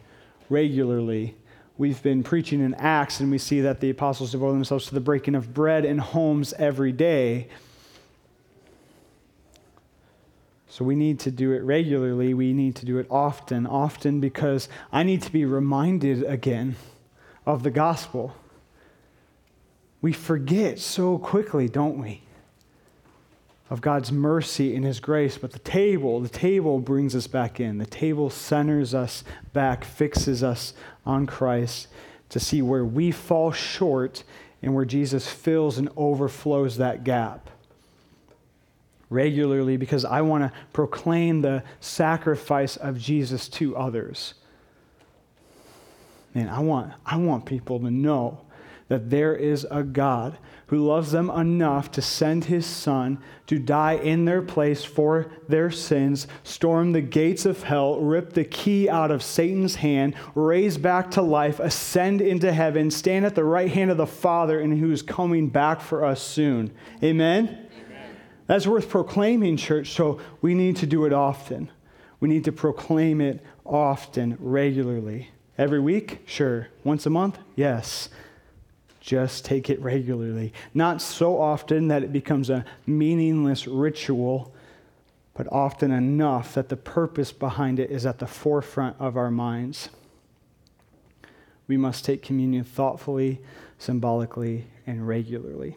regularly. 0.50 1.36
We've 1.78 2.02
been 2.02 2.24
preaching 2.24 2.60
in 2.60 2.74
Acts, 2.74 3.20
and 3.20 3.30
we 3.30 3.38
see 3.38 3.60
that 3.60 3.78
the 3.78 3.90
apostles 3.90 4.32
devote 4.32 4.54
themselves 4.54 4.86
to 4.86 4.94
the 4.94 5.00
breaking 5.00 5.36
of 5.36 5.54
bread 5.54 5.84
in 5.84 5.98
homes 5.98 6.52
every 6.54 6.90
day. 6.90 7.46
So 10.66 10.84
we 10.84 10.96
need 10.96 11.20
to 11.20 11.30
do 11.30 11.52
it 11.52 11.62
regularly. 11.62 12.34
We 12.34 12.52
need 12.52 12.74
to 12.76 12.84
do 12.84 12.98
it 12.98 13.06
often, 13.08 13.68
often 13.68 14.18
because 14.18 14.68
I 14.90 15.04
need 15.04 15.22
to 15.22 15.30
be 15.30 15.44
reminded 15.44 16.24
again 16.24 16.74
of 17.46 17.62
the 17.62 17.70
gospel. 17.70 18.34
We 20.02 20.12
forget 20.12 20.78
so 20.80 21.16
quickly, 21.16 21.68
don't 21.68 21.98
we? 21.98 22.22
Of 23.70 23.80
God's 23.80 24.12
mercy 24.12 24.76
and 24.76 24.84
His 24.84 25.00
grace. 25.00 25.38
But 25.38 25.52
the 25.52 25.60
table, 25.60 26.20
the 26.20 26.28
table 26.28 26.80
brings 26.80 27.16
us 27.16 27.26
back 27.26 27.60
in. 27.60 27.78
The 27.78 27.86
table 27.86 28.28
centers 28.28 28.92
us 28.92 29.24
back, 29.54 29.84
fixes 29.84 30.42
us 30.42 30.74
on 31.06 31.26
Christ 31.26 31.88
to 32.28 32.40
see 32.40 32.60
where 32.60 32.84
we 32.84 33.12
fall 33.12 33.52
short 33.52 34.24
and 34.60 34.74
where 34.74 34.84
Jesus 34.84 35.28
fills 35.28 35.78
and 35.78 35.88
overflows 35.96 36.76
that 36.76 37.04
gap 37.04 37.48
regularly 39.12 39.76
because 39.76 40.04
I 40.04 40.22
want 40.22 40.44
to 40.44 40.58
proclaim 40.72 41.42
the 41.42 41.62
sacrifice 41.80 42.76
of 42.76 42.98
Jesus 42.98 43.48
to 43.50 43.76
others. 43.76 44.34
Man, 46.34 46.48
I 46.48 46.60
want, 46.60 46.94
I 47.04 47.16
want 47.16 47.44
people 47.44 47.78
to 47.80 47.90
know 47.90 48.40
that 48.92 49.08
there 49.08 49.34
is 49.34 49.66
a 49.70 49.82
God 49.82 50.36
who 50.66 50.86
loves 50.86 51.12
them 51.12 51.30
enough 51.30 51.90
to 51.90 52.02
send 52.02 52.44
his 52.44 52.66
son 52.66 53.16
to 53.46 53.58
die 53.58 53.94
in 53.94 54.26
their 54.26 54.42
place 54.42 54.84
for 54.84 55.32
their 55.48 55.70
sins, 55.70 56.26
storm 56.44 56.92
the 56.92 57.00
gates 57.00 57.46
of 57.46 57.62
hell, 57.62 57.98
rip 57.98 58.34
the 58.34 58.44
key 58.44 58.90
out 58.90 59.10
of 59.10 59.22
Satan's 59.22 59.76
hand, 59.76 60.14
raise 60.34 60.76
back 60.76 61.10
to 61.12 61.22
life, 61.22 61.58
ascend 61.58 62.20
into 62.20 62.52
heaven, 62.52 62.90
stand 62.90 63.24
at 63.24 63.34
the 63.34 63.44
right 63.44 63.70
hand 63.70 63.90
of 63.90 63.96
the 63.96 64.06
Father, 64.06 64.60
and 64.60 64.78
who 64.78 64.92
is 64.92 65.00
coming 65.00 65.48
back 65.48 65.80
for 65.80 66.04
us 66.04 66.20
soon. 66.20 66.70
Amen? 67.02 67.66
That's 68.46 68.66
worth 68.66 68.90
proclaiming, 68.90 69.56
church, 69.56 69.92
so 69.92 70.20
we 70.42 70.52
need 70.52 70.76
to 70.76 70.86
do 70.86 71.06
it 71.06 71.14
often. 71.14 71.70
We 72.20 72.28
need 72.28 72.44
to 72.44 72.52
proclaim 72.52 73.22
it 73.22 73.42
often, 73.64 74.36
regularly. 74.38 75.30
Every 75.56 75.80
week? 75.80 76.24
Sure. 76.26 76.68
Once 76.84 77.06
a 77.06 77.10
month? 77.10 77.38
Yes. 77.56 78.10
Just 79.02 79.44
take 79.44 79.68
it 79.68 79.80
regularly. 79.80 80.52
Not 80.74 81.02
so 81.02 81.40
often 81.40 81.88
that 81.88 82.04
it 82.04 82.12
becomes 82.12 82.48
a 82.48 82.64
meaningless 82.86 83.66
ritual, 83.66 84.54
but 85.34 85.48
often 85.50 85.90
enough 85.90 86.54
that 86.54 86.68
the 86.68 86.76
purpose 86.76 87.32
behind 87.32 87.80
it 87.80 87.90
is 87.90 88.06
at 88.06 88.20
the 88.20 88.28
forefront 88.28 88.94
of 89.00 89.16
our 89.16 89.32
minds. 89.32 89.88
We 91.66 91.76
must 91.76 92.04
take 92.04 92.22
communion 92.22 92.62
thoughtfully, 92.62 93.40
symbolically, 93.76 94.66
and 94.86 95.08
regularly. 95.08 95.76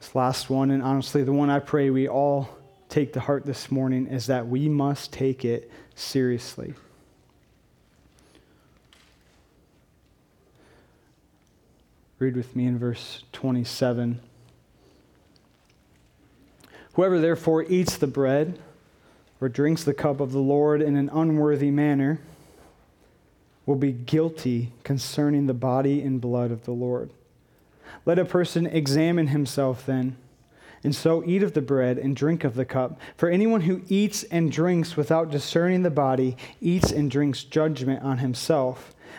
This 0.00 0.14
last 0.14 0.50
one, 0.50 0.70
and 0.70 0.82
honestly, 0.82 1.24
the 1.24 1.32
one 1.32 1.48
I 1.48 1.60
pray 1.60 1.88
we 1.88 2.08
all 2.08 2.50
take 2.90 3.14
to 3.14 3.20
heart 3.20 3.46
this 3.46 3.70
morning, 3.70 4.06
is 4.06 4.26
that 4.26 4.46
we 4.46 4.68
must 4.68 5.14
take 5.14 5.46
it 5.46 5.70
seriously. 5.94 6.74
Read 12.22 12.36
with 12.36 12.54
me 12.54 12.66
in 12.66 12.78
verse 12.78 13.24
27. 13.32 14.20
Whoever 16.92 17.18
therefore 17.18 17.64
eats 17.64 17.96
the 17.96 18.06
bread 18.06 18.60
or 19.40 19.48
drinks 19.48 19.82
the 19.82 19.92
cup 19.92 20.20
of 20.20 20.30
the 20.30 20.38
Lord 20.38 20.82
in 20.82 20.94
an 20.94 21.10
unworthy 21.12 21.72
manner 21.72 22.20
will 23.66 23.74
be 23.74 23.90
guilty 23.90 24.70
concerning 24.84 25.48
the 25.48 25.52
body 25.52 26.00
and 26.00 26.20
blood 26.20 26.52
of 26.52 26.64
the 26.64 26.70
Lord. 26.70 27.10
Let 28.06 28.20
a 28.20 28.24
person 28.24 28.66
examine 28.66 29.26
himself 29.26 29.84
then, 29.84 30.16
and 30.84 30.94
so 30.94 31.24
eat 31.26 31.42
of 31.42 31.54
the 31.54 31.60
bread 31.60 31.98
and 31.98 32.14
drink 32.14 32.44
of 32.44 32.54
the 32.54 32.64
cup. 32.64 33.00
For 33.16 33.30
anyone 33.30 33.62
who 33.62 33.82
eats 33.88 34.22
and 34.22 34.52
drinks 34.52 34.96
without 34.96 35.32
discerning 35.32 35.82
the 35.82 35.90
body 35.90 36.36
eats 36.60 36.92
and 36.92 37.10
drinks 37.10 37.42
judgment 37.42 38.04
on 38.04 38.18
himself. 38.18 38.91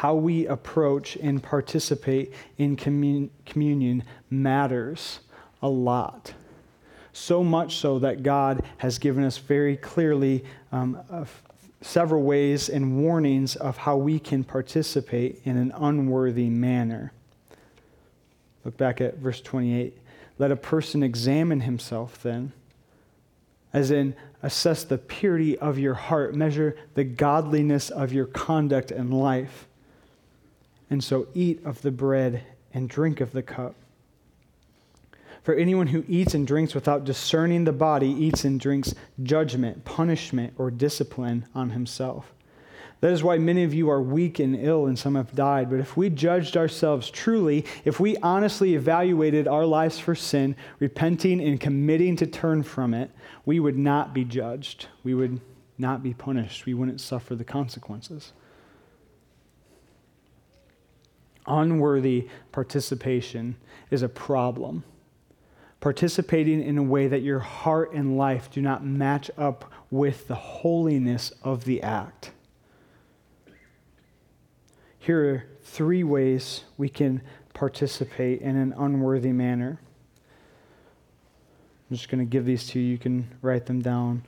How 0.00 0.14
we 0.14 0.46
approach 0.46 1.16
and 1.16 1.42
participate 1.42 2.32
in 2.56 2.74
commun- 2.74 3.28
communion 3.44 4.02
matters 4.30 5.20
a 5.60 5.68
lot. 5.68 6.32
So 7.12 7.44
much 7.44 7.76
so 7.76 7.98
that 7.98 8.22
God 8.22 8.64
has 8.78 8.98
given 8.98 9.24
us 9.24 9.36
very 9.36 9.76
clearly 9.76 10.42
um, 10.72 10.98
several 11.82 12.22
ways 12.22 12.70
and 12.70 13.02
warnings 13.02 13.56
of 13.56 13.76
how 13.76 13.98
we 13.98 14.18
can 14.18 14.42
participate 14.42 15.42
in 15.44 15.58
an 15.58 15.70
unworthy 15.76 16.48
manner. 16.48 17.12
Look 18.64 18.78
back 18.78 19.02
at 19.02 19.18
verse 19.18 19.42
28. 19.42 19.98
Let 20.38 20.50
a 20.50 20.56
person 20.56 21.02
examine 21.02 21.60
himself 21.60 22.22
then 22.22 22.54
as 23.74 23.90
in 23.90 24.14
assess 24.42 24.82
the 24.84 24.96
purity 24.96 25.58
of 25.58 25.78
your 25.78 25.92
heart, 25.92 26.34
measure 26.34 26.74
the 26.94 27.04
godliness 27.04 27.90
of 27.90 28.14
your 28.14 28.24
conduct 28.24 28.90
and 28.90 29.12
life. 29.12 29.66
And 30.90 31.02
so 31.02 31.28
eat 31.34 31.64
of 31.64 31.80
the 31.82 31.92
bread 31.92 32.42
and 32.74 32.88
drink 32.88 33.20
of 33.20 33.32
the 33.32 33.42
cup. 33.42 33.74
For 35.42 35.54
anyone 35.54 35.86
who 35.86 36.04
eats 36.06 36.34
and 36.34 36.46
drinks 36.46 36.74
without 36.74 37.04
discerning 37.04 37.64
the 37.64 37.72
body 37.72 38.08
eats 38.08 38.44
and 38.44 38.60
drinks 38.60 38.94
judgment, 39.22 39.84
punishment, 39.84 40.52
or 40.58 40.70
discipline 40.70 41.46
on 41.54 41.70
himself. 41.70 42.32
That 43.00 43.12
is 43.12 43.22
why 43.22 43.38
many 43.38 43.64
of 43.64 43.72
you 43.72 43.88
are 43.88 44.02
weak 44.02 44.38
and 44.40 44.54
ill, 44.54 44.86
and 44.86 44.98
some 44.98 45.14
have 45.14 45.34
died. 45.34 45.70
But 45.70 45.80
if 45.80 45.96
we 45.96 46.10
judged 46.10 46.58
ourselves 46.58 47.10
truly, 47.10 47.64
if 47.86 47.98
we 47.98 48.18
honestly 48.18 48.74
evaluated 48.74 49.48
our 49.48 49.64
lives 49.64 49.98
for 49.98 50.14
sin, 50.14 50.54
repenting 50.78 51.40
and 51.40 51.58
committing 51.58 52.16
to 52.16 52.26
turn 52.26 52.62
from 52.62 52.92
it, 52.92 53.10
we 53.46 53.58
would 53.58 53.78
not 53.78 54.12
be 54.12 54.24
judged. 54.24 54.88
We 55.02 55.14
would 55.14 55.40
not 55.78 56.02
be 56.02 56.12
punished. 56.12 56.66
We 56.66 56.74
wouldn't 56.74 57.00
suffer 57.00 57.34
the 57.34 57.44
consequences. 57.44 58.34
Unworthy 61.50 62.28
participation 62.52 63.56
is 63.90 64.02
a 64.02 64.08
problem. 64.08 64.84
Participating 65.80 66.62
in 66.62 66.78
a 66.78 66.82
way 66.82 67.08
that 67.08 67.22
your 67.22 67.40
heart 67.40 67.92
and 67.92 68.16
life 68.16 68.50
do 68.50 68.62
not 68.62 68.84
match 68.84 69.30
up 69.36 69.72
with 69.90 70.28
the 70.28 70.34
holiness 70.34 71.32
of 71.42 71.64
the 71.64 71.82
act. 71.82 72.30
Here 74.98 75.34
are 75.34 75.44
three 75.62 76.04
ways 76.04 76.64
we 76.76 76.88
can 76.88 77.22
participate 77.54 78.40
in 78.42 78.56
an 78.56 78.72
unworthy 78.76 79.32
manner. 79.32 79.80
I'm 81.90 81.96
just 81.96 82.08
going 82.08 82.24
to 82.24 82.30
give 82.30 82.44
these 82.44 82.68
to 82.68 82.78
you. 82.78 82.92
You 82.92 82.98
can 82.98 83.26
write 83.42 83.66
them 83.66 83.82
down. 83.82 84.22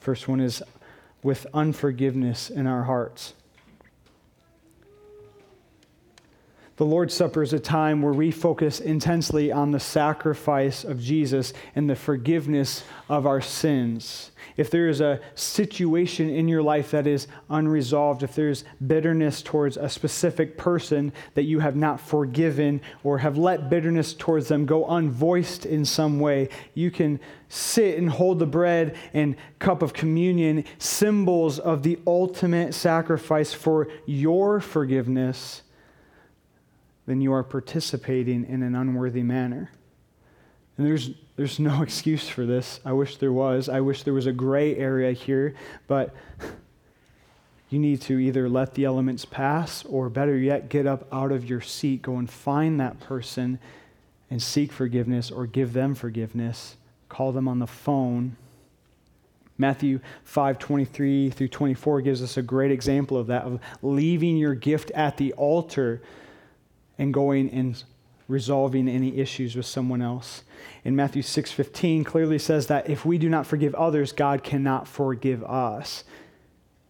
First 0.00 0.26
one 0.26 0.40
is 0.40 0.62
with 1.22 1.46
unforgiveness 1.54 2.50
in 2.50 2.66
our 2.66 2.82
hearts. 2.82 3.34
The 6.82 6.88
Lord's 6.88 7.14
Supper 7.14 7.44
is 7.44 7.52
a 7.52 7.60
time 7.60 8.02
where 8.02 8.12
we 8.12 8.32
focus 8.32 8.80
intensely 8.80 9.52
on 9.52 9.70
the 9.70 9.78
sacrifice 9.78 10.82
of 10.82 11.00
Jesus 11.00 11.52
and 11.76 11.88
the 11.88 11.94
forgiveness 11.94 12.82
of 13.08 13.24
our 13.24 13.40
sins. 13.40 14.32
If 14.56 14.68
there 14.68 14.88
is 14.88 15.00
a 15.00 15.20
situation 15.36 16.28
in 16.28 16.48
your 16.48 16.60
life 16.60 16.90
that 16.90 17.06
is 17.06 17.28
unresolved, 17.48 18.24
if 18.24 18.34
there's 18.34 18.64
bitterness 18.84 19.42
towards 19.42 19.76
a 19.76 19.88
specific 19.88 20.58
person 20.58 21.12
that 21.34 21.44
you 21.44 21.60
have 21.60 21.76
not 21.76 22.00
forgiven 22.00 22.80
or 23.04 23.18
have 23.18 23.38
let 23.38 23.70
bitterness 23.70 24.12
towards 24.12 24.48
them 24.48 24.66
go 24.66 24.84
unvoiced 24.86 25.64
in 25.64 25.84
some 25.84 26.18
way, 26.18 26.48
you 26.74 26.90
can 26.90 27.20
sit 27.48 27.96
and 27.96 28.10
hold 28.10 28.40
the 28.40 28.46
bread 28.46 28.96
and 29.14 29.36
cup 29.60 29.82
of 29.82 29.92
communion, 29.92 30.64
symbols 30.78 31.60
of 31.60 31.84
the 31.84 32.00
ultimate 32.08 32.74
sacrifice 32.74 33.52
for 33.52 33.86
your 34.04 34.58
forgiveness 34.58 35.62
then 37.06 37.20
you 37.20 37.32
are 37.32 37.42
participating 37.42 38.44
in 38.44 38.62
an 38.62 38.74
unworthy 38.74 39.22
manner. 39.22 39.70
And 40.76 40.86
there's, 40.86 41.10
there's 41.36 41.58
no 41.58 41.82
excuse 41.82 42.28
for 42.28 42.46
this. 42.46 42.80
I 42.84 42.92
wish 42.92 43.16
there 43.16 43.32
was. 43.32 43.68
I 43.68 43.80
wish 43.80 44.02
there 44.02 44.14
was 44.14 44.26
a 44.26 44.32
gray 44.32 44.76
area 44.76 45.12
here, 45.12 45.54
but 45.86 46.14
you 47.70 47.78
need 47.78 48.00
to 48.02 48.18
either 48.18 48.48
let 48.48 48.74
the 48.74 48.84
elements 48.84 49.24
pass 49.24 49.84
or, 49.84 50.08
better 50.08 50.36
yet, 50.36 50.68
get 50.68 50.86
up 50.86 51.06
out 51.12 51.32
of 51.32 51.48
your 51.48 51.60
seat, 51.60 52.02
go 52.02 52.16
and 52.16 52.30
find 52.30 52.78
that 52.80 53.00
person 53.00 53.58
and 54.30 54.42
seek 54.42 54.72
forgiveness 54.72 55.30
or 55.30 55.46
give 55.46 55.72
them 55.72 55.94
forgiveness. 55.94 56.76
Call 57.08 57.32
them 57.32 57.48
on 57.48 57.58
the 57.58 57.66
phone. 57.66 58.36
Matthew 59.58 60.00
5 60.24 60.58
23 60.58 61.30
through 61.30 61.48
24 61.48 62.00
gives 62.00 62.22
us 62.22 62.36
a 62.36 62.42
great 62.42 62.70
example 62.72 63.18
of 63.18 63.26
that, 63.26 63.44
of 63.44 63.60
leaving 63.82 64.36
your 64.36 64.54
gift 64.54 64.90
at 64.92 65.18
the 65.18 65.32
altar 65.34 66.00
and 66.98 67.12
going 67.12 67.50
and 67.50 67.82
resolving 68.28 68.88
any 68.88 69.18
issues 69.18 69.56
with 69.56 69.66
someone 69.66 70.00
else. 70.02 70.42
In 70.84 70.96
Matthew 70.96 71.22
6:15 71.22 72.04
clearly 72.04 72.38
says 72.38 72.66
that 72.68 72.88
if 72.88 73.04
we 73.04 73.18
do 73.18 73.28
not 73.28 73.46
forgive 73.46 73.74
others, 73.74 74.12
God 74.12 74.42
cannot 74.42 74.88
forgive 74.88 75.44
us. 75.44 76.04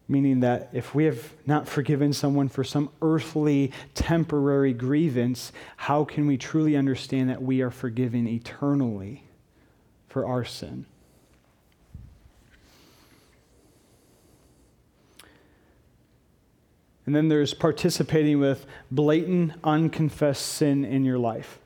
Meaning 0.09 0.41
that 0.41 0.69
if 0.73 0.95
we 0.95 1.05
have 1.05 1.33
not 1.47 1.67
forgiven 1.69 2.13
someone 2.13 2.49
for 2.49 2.65
some 2.65 2.91
earthly, 3.01 3.73
temporary 3.95 4.73
grievance, 4.73 5.53
how 5.77 6.05
can 6.05 6.27
we 6.27 6.37
truly 6.37 6.77
understand 6.77 7.31
that 7.31 7.43
we 7.43 7.63
are 7.63 7.71
forgiven 7.71 8.27
eternally 8.27 9.25
for 10.09 10.27
our 10.27 10.45
sin? 10.45 10.87
And 17.05 17.15
then 17.15 17.29
there's 17.29 17.55
participating 17.55 18.39
with 18.39 18.65
blatant, 18.91 19.53
unconfessed 19.65 20.47
sin 20.47 20.85
in 20.85 21.05
your 21.05 21.19
life. 21.19 21.59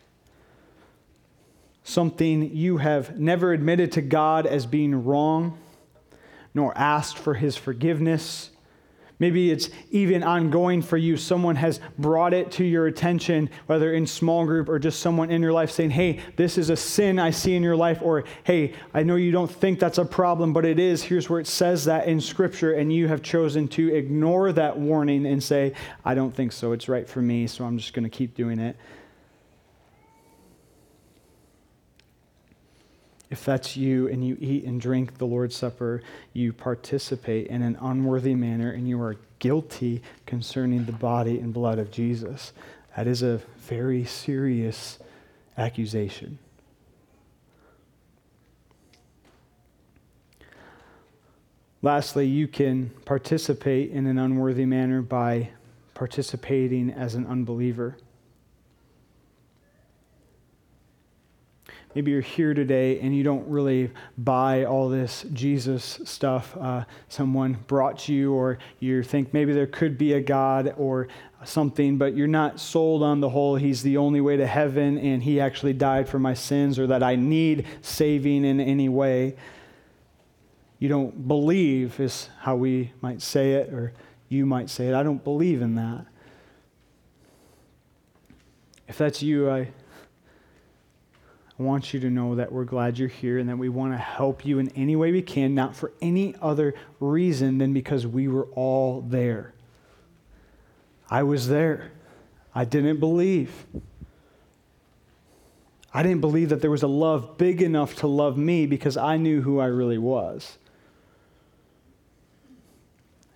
Something 1.84 2.54
you 2.54 2.78
have 2.78 3.18
never 3.18 3.52
admitted 3.52 3.92
to 3.92 4.02
God 4.02 4.46
as 4.46 4.66
being 4.66 5.04
wrong, 5.04 5.58
nor 6.54 6.76
asked 6.76 7.18
for 7.18 7.34
his 7.34 7.56
forgiveness, 7.56 8.50
Maybe 9.18 9.50
it's 9.50 9.70
even 9.90 10.22
ongoing 10.22 10.82
for 10.82 10.98
you. 10.98 11.16
Someone 11.16 11.56
has 11.56 11.80
brought 11.98 12.34
it 12.34 12.50
to 12.52 12.64
your 12.64 12.86
attention, 12.86 13.48
whether 13.66 13.94
in 13.94 14.06
small 14.06 14.44
group 14.44 14.68
or 14.68 14.78
just 14.78 15.00
someone 15.00 15.30
in 15.30 15.40
your 15.40 15.52
life 15.52 15.70
saying, 15.70 15.90
Hey, 15.90 16.20
this 16.36 16.58
is 16.58 16.68
a 16.68 16.76
sin 16.76 17.18
I 17.18 17.30
see 17.30 17.54
in 17.54 17.62
your 17.62 17.76
life, 17.76 18.00
or 18.02 18.24
Hey, 18.44 18.74
I 18.92 19.02
know 19.02 19.16
you 19.16 19.32
don't 19.32 19.50
think 19.50 19.80
that's 19.80 19.98
a 19.98 20.04
problem, 20.04 20.52
but 20.52 20.66
it 20.66 20.78
is. 20.78 21.02
Here's 21.02 21.30
where 21.30 21.40
it 21.40 21.46
says 21.46 21.86
that 21.86 22.06
in 22.06 22.20
Scripture, 22.20 22.74
and 22.74 22.92
you 22.92 23.08
have 23.08 23.22
chosen 23.22 23.68
to 23.68 23.94
ignore 23.94 24.52
that 24.52 24.78
warning 24.78 25.26
and 25.26 25.42
say, 25.42 25.72
I 26.04 26.14
don't 26.14 26.34
think 26.34 26.52
so. 26.52 26.72
It's 26.72 26.88
right 26.88 27.08
for 27.08 27.22
me, 27.22 27.46
so 27.46 27.64
I'm 27.64 27.78
just 27.78 27.94
going 27.94 28.04
to 28.04 28.10
keep 28.10 28.34
doing 28.34 28.58
it. 28.58 28.76
If 33.28 33.44
that's 33.44 33.76
you 33.76 34.06
and 34.08 34.26
you 34.26 34.36
eat 34.40 34.64
and 34.64 34.80
drink 34.80 35.18
the 35.18 35.26
Lord's 35.26 35.56
Supper, 35.56 36.02
you 36.32 36.52
participate 36.52 37.48
in 37.48 37.62
an 37.62 37.76
unworthy 37.80 38.34
manner 38.34 38.70
and 38.70 38.88
you 38.88 39.00
are 39.02 39.16
guilty 39.38 40.02
concerning 40.26 40.84
the 40.84 40.92
body 40.92 41.38
and 41.38 41.52
blood 41.52 41.78
of 41.78 41.90
Jesus. 41.90 42.52
That 42.96 43.06
is 43.06 43.22
a 43.22 43.40
very 43.58 44.04
serious 44.04 44.98
accusation. 45.58 46.38
Lastly, 51.82 52.26
you 52.26 52.48
can 52.48 52.90
participate 53.04 53.90
in 53.90 54.06
an 54.06 54.18
unworthy 54.18 54.64
manner 54.64 55.02
by 55.02 55.50
participating 55.94 56.90
as 56.90 57.14
an 57.14 57.26
unbeliever. 57.26 57.96
Maybe 61.96 62.10
you're 62.10 62.20
here 62.20 62.52
today 62.52 63.00
and 63.00 63.16
you 63.16 63.22
don't 63.22 63.48
really 63.48 63.90
buy 64.18 64.66
all 64.66 64.90
this 64.90 65.24
Jesus 65.32 65.98
stuff. 66.04 66.54
Uh, 66.54 66.84
someone 67.08 67.56
brought 67.68 68.06
you, 68.06 68.34
or 68.34 68.58
you 68.80 69.02
think 69.02 69.32
maybe 69.32 69.54
there 69.54 69.66
could 69.66 69.96
be 69.96 70.12
a 70.12 70.20
God 70.20 70.74
or 70.76 71.08
something, 71.42 71.96
but 71.96 72.14
you're 72.14 72.26
not 72.26 72.60
sold 72.60 73.02
on 73.02 73.20
the 73.20 73.30
whole, 73.30 73.56
He's 73.56 73.82
the 73.82 73.96
only 73.96 74.20
way 74.20 74.36
to 74.36 74.46
heaven 74.46 74.98
and 74.98 75.22
He 75.22 75.40
actually 75.40 75.72
died 75.72 76.06
for 76.06 76.18
my 76.18 76.34
sins, 76.34 76.78
or 76.78 76.86
that 76.86 77.02
I 77.02 77.16
need 77.16 77.66
saving 77.80 78.44
in 78.44 78.60
any 78.60 78.90
way. 78.90 79.34
You 80.78 80.90
don't 80.90 81.26
believe, 81.26 81.98
is 81.98 82.28
how 82.40 82.56
we 82.56 82.92
might 83.00 83.22
say 83.22 83.52
it, 83.52 83.72
or 83.72 83.94
you 84.28 84.44
might 84.44 84.68
say 84.68 84.88
it. 84.88 84.94
I 84.94 85.02
don't 85.02 85.24
believe 85.24 85.62
in 85.62 85.76
that. 85.76 86.04
If 88.86 88.98
that's 88.98 89.22
you, 89.22 89.50
I 89.50 89.68
I 91.58 91.62
want 91.62 91.94
you 91.94 92.00
to 92.00 92.10
know 92.10 92.34
that 92.34 92.52
we're 92.52 92.64
glad 92.64 92.98
you're 92.98 93.08
here 93.08 93.38
and 93.38 93.48
that 93.48 93.56
we 93.56 93.70
want 93.70 93.94
to 93.94 93.98
help 93.98 94.44
you 94.44 94.58
in 94.58 94.68
any 94.76 94.94
way 94.94 95.10
we 95.10 95.22
can, 95.22 95.54
not 95.54 95.74
for 95.74 95.92
any 96.02 96.34
other 96.42 96.74
reason 97.00 97.58
than 97.58 97.72
because 97.72 98.06
we 98.06 98.28
were 98.28 98.46
all 98.54 99.00
there. 99.00 99.54
I 101.08 101.22
was 101.22 101.48
there. 101.48 101.92
I 102.54 102.64
didn't 102.64 103.00
believe. 103.00 103.66
I 105.94 106.02
didn't 106.02 106.20
believe 106.20 106.50
that 106.50 106.60
there 106.60 106.70
was 106.70 106.82
a 106.82 106.88
love 106.88 107.38
big 107.38 107.62
enough 107.62 107.96
to 107.96 108.06
love 108.06 108.36
me 108.36 108.66
because 108.66 108.98
I 108.98 109.16
knew 109.16 109.40
who 109.40 109.58
I 109.58 109.66
really 109.66 109.98
was. 109.98 110.58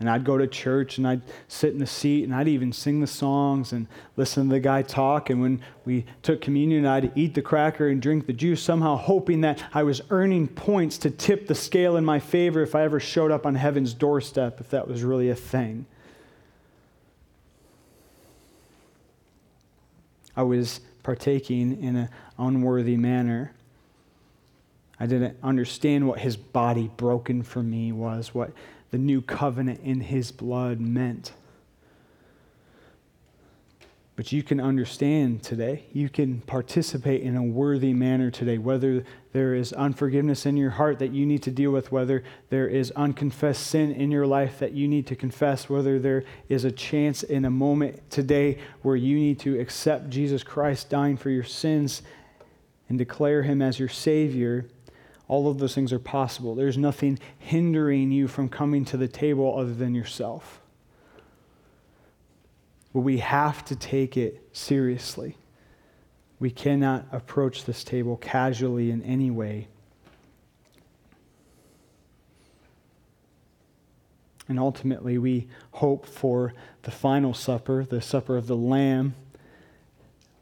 And 0.01 0.09
I'd 0.09 0.25
go 0.25 0.39
to 0.39 0.47
church 0.47 0.97
and 0.97 1.07
I'd 1.07 1.21
sit 1.47 1.75
in 1.75 1.79
the 1.79 1.87
seat 1.87 2.25
and 2.25 2.35
I'd 2.35 2.49
even 2.49 2.73
sing 2.73 3.01
the 3.01 3.07
songs 3.07 3.73
and 3.73 3.87
listen 4.17 4.49
to 4.49 4.55
the 4.55 4.61
guy 4.61 4.81
talk. 4.81 5.29
And 5.29 5.43
when 5.43 5.63
we 5.85 6.07
took 6.23 6.41
communion, 6.41 6.87
I'd 6.87 7.13
eat 7.15 7.35
the 7.35 7.43
cracker 7.43 7.89
and 7.89 8.01
drink 8.01 8.27
the 8.27 8.33
juice, 8.33 8.63
somehow 8.63 8.97
hoping 8.97 9.43
that 9.43 9.63
I 9.75 9.83
was 9.83 10.01
earning 10.09 10.49
points 10.49 10.97
to 10.99 11.11
tip 11.11 11.47
the 11.47 11.55
scale 11.55 11.97
in 11.97 12.05
my 12.05 12.19
favor 12.19 12.63
if 12.63 12.75
I 12.75 12.83
ever 12.83 12.99
showed 12.99 13.31
up 13.31 13.45
on 13.45 13.55
heaven's 13.55 13.93
doorstep, 13.93 14.59
if 14.59 14.71
that 14.71 14.89
was 14.89 15.03
really 15.03 15.29
a 15.29 15.35
thing. 15.35 15.85
I 20.35 20.43
was 20.43 20.81
partaking 21.03 21.83
in 21.83 21.97
an 21.97 22.09
unworthy 22.39 22.97
manner. 22.97 23.53
I 24.99 25.05
didn't 25.05 25.37
understand 25.43 26.09
what 26.09 26.21
his 26.21 26.39
body 26.39 26.91
broken 26.97 27.43
for 27.43 27.63
me 27.63 27.93
was, 27.93 28.35
what 28.35 28.53
the 28.91 28.99
new 28.99 29.23
covenant 29.23 29.81
in 29.83 30.01
his 30.01 30.33
blood 30.33 30.81
meant. 30.81 31.33
But 34.17 34.33
you 34.33 34.43
can 34.43 34.61
understand 34.61 35.43
today. 35.43 35.85
You 35.95 36.11
can 36.11 36.43
participate 36.43 37.23
in 37.23 37.37
a 37.37 37.43
worthy 37.43 37.95
manner 37.95 38.31
today, 38.31 38.59
whether 38.59 39.03
there 39.33 39.55
is 39.55 39.73
unforgiveness 39.73 40.45
in 40.45 40.59
your 40.59 40.71
heart 40.71 40.99
that 40.99 41.13
you 41.13 41.25
need 41.25 41.43
to 41.45 41.51
deal 41.51 41.71
with, 41.71 41.91
whether 41.91 42.23
there 42.51 42.69
is 42.69 42.91
unconfessed 42.93 43.67
sin 43.67 43.93
in 43.93 44.11
your 44.11 44.27
life 44.27 44.59
that 44.59 44.73
you 44.73 44.89
need 44.89 45.07
to 45.07 45.17
confess, 45.17 45.71
whether 45.71 45.99
there 45.99 46.25
is 46.51 46.65
a 46.65 46.71
chance 46.71 47.23
in 47.23 47.47
a 47.47 47.51
moment 47.51 48.11
today 48.11 48.59
where 48.83 48.97
you 48.97 49.17
need 49.17 49.39
to 49.39 49.59
accept 49.59 50.11
Jesus 50.11 50.43
Christ 50.43 50.91
dying 50.91 51.17
for 51.17 51.31
your 51.31 51.45
sins 51.45 52.03
and 52.91 52.99
declare 52.99 53.45
him 53.45 53.63
as 53.63 53.79
your 53.79 53.89
Savior 53.89 54.67
all 55.31 55.49
of 55.49 55.59
those 55.59 55.77
things 55.77 55.93
are 55.93 56.01
possible. 56.01 56.57
There's 56.57 56.77
nothing 56.77 57.17
hindering 57.39 58.11
you 58.11 58.27
from 58.27 58.49
coming 58.49 58.85
to 58.87 58.97
the 58.97 59.07
table 59.07 59.57
other 59.57 59.73
than 59.73 59.95
yourself. 59.95 60.61
But 62.93 63.03
we 63.03 63.19
have 63.19 63.65
to 63.67 63.77
take 63.77 64.17
it 64.17 64.43
seriously. 64.53 65.37
We 66.41 66.51
cannot 66.51 67.07
approach 67.13 67.65
this 67.65 67.85
table 67.85 68.17
casually 68.17 68.91
in 68.91 69.03
any 69.05 69.31
way. 69.31 69.69
And 74.49 74.59
ultimately, 74.59 75.17
we 75.17 75.47
hope 75.71 76.07
for 76.07 76.55
the 76.83 76.91
final 76.91 77.35
supper, 77.35 77.87
the 77.89 78.01
supper 78.01 78.37
of 78.37 78.49
the 78.49 78.57
Lamb, 78.57 79.15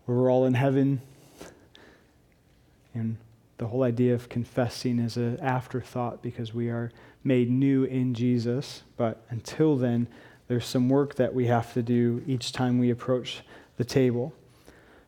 where 0.06 0.16
we're 0.16 0.32
all 0.32 0.46
in 0.46 0.54
heaven 0.54 1.02
and 2.94 3.18
the 3.58 3.66
whole 3.66 3.82
idea 3.82 4.14
of 4.14 4.28
confessing 4.28 4.98
is 5.00 5.16
an 5.16 5.38
afterthought 5.40 6.22
because 6.22 6.54
we 6.54 6.68
are 6.70 6.90
made 7.24 7.50
new 7.50 7.84
in 7.84 8.14
Jesus. 8.14 8.82
But 8.96 9.24
until 9.30 9.76
then, 9.76 10.06
there's 10.46 10.64
some 10.64 10.88
work 10.88 11.16
that 11.16 11.34
we 11.34 11.46
have 11.46 11.74
to 11.74 11.82
do 11.82 12.22
each 12.26 12.52
time 12.52 12.78
we 12.78 12.90
approach 12.90 13.42
the 13.76 13.84
table. 13.84 14.32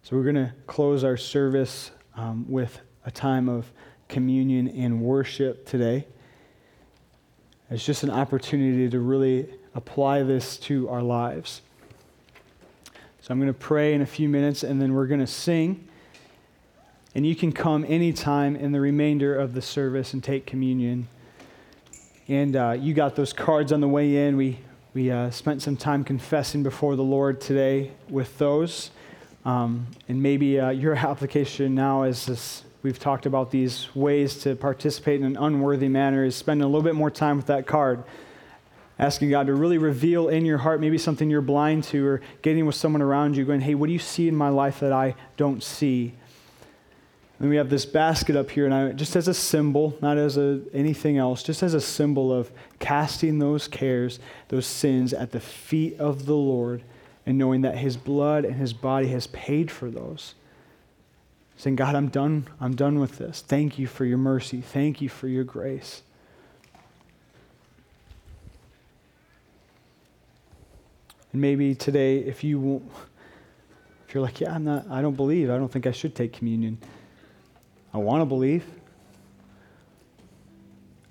So 0.03 0.17
we're 0.17 0.25
going 0.25 0.35
to 0.35 0.53
close 0.67 1.05
our 1.05 1.17
service 1.17 1.93
um, 2.17 2.45
with 2.49 2.81
a 3.05 3.11
time 3.11 3.49
of 3.49 3.71
communion 4.09 4.69
and 4.69 5.01
worship 5.01 5.65
today. 5.65 6.07
It's 7.71 7.85
just 7.85 8.03
an 8.03 8.11
opportunity 8.11 8.91
to 8.91 8.99
really 8.99 9.49
apply 9.75 10.25
this 10.25 10.57
to 10.59 10.89
our 10.89 11.03
lives. 11.03 11.63
So 13.21 13.33
I'm 13.33 13.39
going 13.39 13.53
to 13.53 13.59
pray 13.59 13.95
in 13.95 14.03
a 14.03 14.07
few 14.07 14.29
minutes 14.29 14.65
and 14.65 14.83
then 14.83 14.93
we're 14.93 15.07
going 15.07 15.21
to 15.21 15.27
sing. 15.27 15.87
And 17.15 17.27
you 17.27 17.35
can 17.35 17.51
come 17.51 17.85
anytime 17.89 18.55
in 18.55 18.71
the 18.73 18.81
remainder 18.81 19.35
of 19.35 19.55
the 19.55 19.63
service 19.63 20.13
and 20.15 20.23
take 20.23 20.47
communion. 20.47 21.09
And 22.29 22.55
uh, 22.55 22.77
you 22.79 22.95
got 22.95 23.17
those 23.17 23.33
cards 23.33 23.73
on 23.73 23.81
the 23.81 23.89
way 23.89 24.29
in. 24.29 24.37
We, 24.37 24.61
we 24.95 25.11
uh, 25.11 25.31
spent 25.31 25.63
some 25.63 25.77
time 25.77 26.05
confessing 26.05 26.63
before 26.63 26.95
the 26.95 27.03
Lord 27.03 27.41
today 27.41 27.91
with 28.09 28.39
those. 28.39 28.93
Um, 29.45 29.89
and 30.09 30.23
maybe 30.23 30.61
uh, 30.61 30.71
your 30.71 30.95
application 30.97 31.75
now 31.75 32.05
is 32.05 32.27
this 32.27 32.65
we've 32.83 32.99
talked 32.99 33.27
about 33.27 33.51
these 33.51 33.95
ways 33.95 34.39
to 34.39 34.57
participate 34.57 35.21
in 35.21 35.27
an 35.27 35.37
unworthy 35.37 35.89
manner 35.89 36.25
is 36.25 36.35
spending 36.35 36.65
a 36.65 36.67
little 36.67 36.83
bit 36.83 36.95
more 36.95 37.11
time 37.11 37.37
with 37.37 37.47
that 37.47 37.67
card 37.67 38.03
asking 38.99 39.29
god 39.29 39.47
to 39.47 39.55
really 39.55 39.77
reveal 39.77 40.29
in 40.29 40.47
your 40.47 40.57
heart 40.57 40.81
maybe 40.81 40.97
something 40.97 41.29
you're 41.29 41.43
blind 41.43 41.85
to 41.85 42.07
or 42.07 42.23
getting 42.41 42.65
with 42.65 42.75
someone 42.75 43.03
around 43.03 43.37
you 43.37 43.45
going 43.45 43.61
hey 43.61 43.75
what 43.75 43.87
do 43.87 43.93
you 43.93 43.99
see 43.99 44.29
in 44.29 44.35
my 44.35 44.49
life 44.49 44.81
that 44.81 44.93
i 44.93 45.15
don't 45.37 45.63
see 45.63 46.15
and 47.41 47.49
we 47.49 47.57
have 47.57 47.71
this 47.71 47.87
basket 47.87 48.37
up 48.37 48.51
here, 48.51 48.67
and 48.67 48.75
I, 48.75 48.93
just 48.93 49.17
as 49.17 49.27
a 49.27 49.33
symbol, 49.33 49.97
not 50.03 50.19
as 50.19 50.37
a, 50.37 50.61
anything 50.75 51.17
else, 51.17 51.43
just 51.43 51.63
as 51.63 51.73
a 51.73 51.81
symbol 51.81 52.31
of 52.31 52.53
casting 52.81 53.39
those 53.39 53.67
cares, 53.67 54.21
those 54.49 54.67
sins 54.67 55.15
at 55.15 55.33
the 55.33 55.41
feet 55.41 55.99
of 55.99 56.27
the 56.27 56.37
Lord, 56.37 56.83
and 57.25 57.39
knowing 57.39 57.63
that 57.63 57.79
His 57.79 57.97
blood 57.97 58.45
and 58.45 58.57
His 58.57 58.75
body 58.75 59.09
has 59.09 59.27
paid 59.29 59.71
for 59.71 59.91
those. 59.91 60.35
Saying, 61.57 61.77
God, 61.77 61.95
I'm 61.95 62.09
done. 62.09 62.47
I'm 62.61 62.77
done 62.77 63.01
with 63.01 63.17
this. 63.17 63.41
Thank 63.41 63.79
you 63.79 63.87
for 63.87 64.05
your 64.05 64.19
mercy. 64.19 64.61
Thank 64.61 65.01
you 65.01 65.09
for 65.09 65.27
your 65.27 65.45
grace. 65.45 66.03
And 71.33 71.41
maybe 71.41 71.75
today, 71.75 72.19
if 72.19 72.45
you 72.45 72.83
if 74.07 74.15
you're 74.15 74.23
like, 74.23 74.41
yeah, 74.41 74.55
I'm 74.55 74.65
not, 74.65 74.91
I 74.91 75.01
don't 75.01 75.15
believe, 75.15 75.51
I 75.51 75.57
don't 75.57 75.71
think 75.71 75.87
I 75.87 75.93
should 75.93 76.15
take 76.15 76.33
communion. 76.35 76.79
I 77.93 77.99
want 77.99 78.21
to 78.23 78.27
believe. 78.27 78.65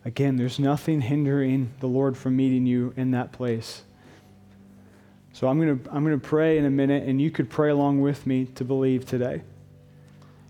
Again, 0.06 0.38
there's 0.38 0.60
nothing 0.60 1.02
hindering 1.02 1.72
the 1.82 1.88
Lord 1.88 2.18
from 2.18 2.36
meeting 2.36 2.66
you 2.66 2.94
in 2.96 3.12
that 3.12 3.32
place. 3.32 3.84
So 5.34 5.48
I'm 5.48 5.60
going 5.60 5.80
to 5.80 5.92
I'm 5.92 6.04
going 6.04 6.20
to 6.20 6.28
pray 6.28 6.58
in 6.58 6.66
a 6.66 6.70
minute, 6.70 7.08
and 7.08 7.22
you 7.22 7.32
could 7.32 7.50
pray 7.50 7.70
along 7.70 8.02
with 8.02 8.26
me 8.26 8.46
to 8.56 8.64
believe 8.64 9.06
today. 9.06 9.42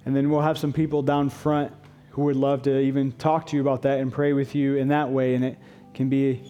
And 0.06 0.16
then 0.16 0.30
we'll 0.30 0.42
have 0.42 0.58
some 0.58 0.74
people 0.74 1.02
down 1.02 1.30
front 1.30 1.74
who 2.12 2.24
would 2.24 2.36
love 2.36 2.64
to 2.64 2.80
even 2.80 3.12
talk 3.14 3.48
to 3.48 3.56
you 3.56 3.62
about 3.62 3.82
that 3.84 4.00
and 4.00 4.12
pray 4.12 4.34
with 4.34 4.56
you 4.56 4.78
in 4.78 4.88
that 4.90 5.10
way. 5.10 5.36
And 5.36 5.44
it 5.44 5.58
can 5.94 6.10
be 6.10 6.42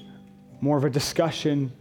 more 0.62 0.78
of 0.78 0.84
a 0.84 0.90
discussion 0.90 1.72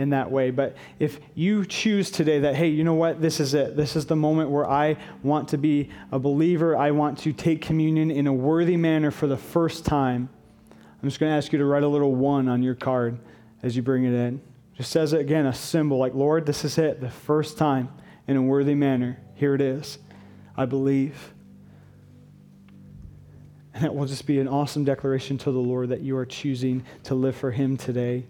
in 0.00 0.10
that 0.10 0.30
way. 0.30 0.50
But 0.50 0.76
if 0.98 1.20
you 1.34 1.66
choose 1.66 2.10
today 2.10 2.40
that, 2.40 2.54
hey, 2.54 2.68
you 2.68 2.84
know 2.84 2.94
what, 2.94 3.20
this 3.20 3.38
is 3.38 3.52
it. 3.52 3.76
This 3.76 3.96
is 3.96 4.06
the 4.06 4.16
moment 4.16 4.50
where 4.50 4.68
I 4.68 4.96
want 5.22 5.48
to 5.48 5.58
be 5.58 5.90
a 6.10 6.18
believer. 6.18 6.74
I 6.74 6.90
want 6.90 7.18
to 7.18 7.32
take 7.34 7.60
communion 7.60 8.10
in 8.10 8.26
a 8.26 8.32
worthy 8.32 8.78
manner 8.78 9.10
for 9.10 9.26
the 9.26 9.36
first 9.36 9.84
time. 9.84 10.30
I'm 10.70 11.08
just 11.08 11.20
going 11.20 11.30
to 11.30 11.36
ask 11.36 11.52
you 11.52 11.58
to 11.58 11.66
write 11.66 11.82
a 11.82 11.88
little 11.88 12.14
one 12.14 12.48
on 12.48 12.62
your 12.62 12.74
card 12.74 13.18
as 13.62 13.76
you 13.76 13.82
bring 13.82 14.04
it 14.04 14.14
in. 14.14 14.40
Just 14.74 14.90
says 14.90 15.12
it 15.12 15.20
again, 15.20 15.44
a 15.44 15.52
symbol 15.52 15.98
like, 15.98 16.14
Lord, 16.14 16.46
this 16.46 16.64
is 16.64 16.78
it, 16.78 17.02
the 17.02 17.10
first 17.10 17.58
time 17.58 17.90
in 18.26 18.36
a 18.36 18.42
worthy 18.42 18.74
manner. 18.74 19.18
Here 19.34 19.54
it 19.54 19.60
is. 19.60 19.98
I 20.56 20.64
believe. 20.64 21.34
And 23.74 23.84
that 23.84 23.94
will 23.94 24.06
just 24.06 24.26
be 24.26 24.40
an 24.40 24.48
awesome 24.48 24.84
declaration 24.84 25.36
to 25.38 25.52
the 25.52 25.58
Lord 25.58 25.90
that 25.90 26.00
you 26.00 26.16
are 26.16 26.26
choosing 26.26 26.84
to 27.04 27.14
live 27.14 27.36
for 27.36 27.50
Him 27.50 27.76
today. 27.76 28.26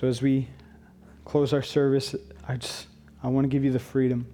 So 0.00 0.06
as 0.06 0.22
we 0.22 0.48
close 1.26 1.52
our 1.52 1.60
service, 1.60 2.14
I 2.48 2.56
just 2.56 2.86
I 3.22 3.28
want 3.28 3.44
to 3.44 3.48
give 3.50 3.64
you 3.64 3.70
the 3.70 3.78
freedom 3.78 4.26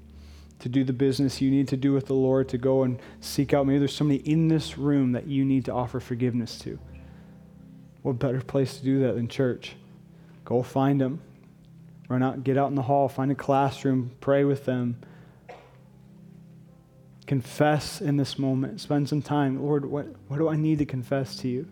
to 0.60 0.68
do 0.68 0.84
the 0.84 0.92
business 0.92 1.40
you 1.40 1.50
need 1.50 1.66
to 1.68 1.76
do 1.76 1.92
with 1.92 2.06
the 2.06 2.14
Lord, 2.14 2.48
to 2.50 2.58
go 2.58 2.84
and 2.84 3.00
seek 3.20 3.52
out. 3.52 3.66
Maybe 3.66 3.80
there's 3.80 3.92
somebody 3.92 4.20
in 4.30 4.46
this 4.46 4.78
room 4.78 5.10
that 5.10 5.26
you 5.26 5.44
need 5.44 5.64
to 5.64 5.72
offer 5.72 5.98
forgiveness 5.98 6.56
to. 6.60 6.78
What 8.02 8.20
better 8.20 8.40
place 8.42 8.78
to 8.78 8.84
do 8.84 9.00
that 9.00 9.16
than 9.16 9.26
church? 9.26 9.74
Go 10.44 10.62
find 10.62 11.00
them. 11.00 11.20
Run 12.08 12.22
out, 12.22 12.44
get 12.44 12.56
out 12.56 12.68
in 12.68 12.76
the 12.76 12.82
hall, 12.82 13.08
find 13.08 13.32
a 13.32 13.34
classroom, 13.34 14.12
pray 14.20 14.44
with 14.44 14.66
them. 14.66 15.00
Confess 17.26 18.00
in 18.00 18.18
this 18.18 18.38
moment. 18.38 18.80
Spend 18.80 19.08
some 19.08 19.20
time. 19.20 19.60
Lord, 19.60 19.84
what, 19.84 20.06
what 20.28 20.38
do 20.38 20.48
I 20.48 20.54
need 20.54 20.78
to 20.78 20.86
confess 20.86 21.34
to 21.38 21.48
you? 21.48 21.66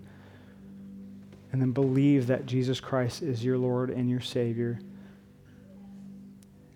And 1.54 1.62
then 1.62 1.70
believe 1.70 2.26
that 2.26 2.46
Jesus 2.46 2.80
Christ 2.80 3.22
is 3.22 3.44
your 3.44 3.56
Lord 3.56 3.90
and 3.90 4.10
your 4.10 4.20
Savior. 4.20 4.80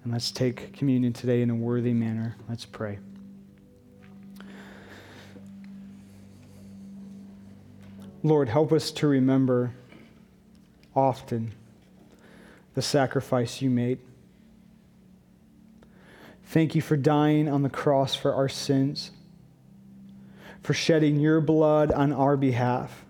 And 0.05 0.13
let's 0.13 0.31
take 0.31 0.73
communion 0.73 1.13
today 1.13 1.43
in 1.43 1.51
a 1.51 1.55
worthy 1.57 1.93
manner. 1.93 2.37
Let's 2.49 2.65
pray. 2.65 3.01
Lord, 8.23 8.49
help 8.49 8.73
us 8.73 8.93
to 8.93 9.09
remember 9.09 9.75
often 10.95 11.51
the 12.77 12.83
sacrifice 12.83 13.61
you 13.61 13.71
made. 13.71 13.99
Thank 16.45 16.77
you 16.77 16.83
for 16.83 16.97
dying 16.97 17.49
on 17.49 17.65
the 17.65 17.69
cross 17.69 18.15
for 18.15 18.33
our 18.33 18.49
sins, 18.49 19.11
for 20.63 20.73
shedding 20.73 21.19
your 21.19 21.41
blood 21.41 21.91
on 21.91 22.13
our 22.13 22.37
behalf 22.37 23.07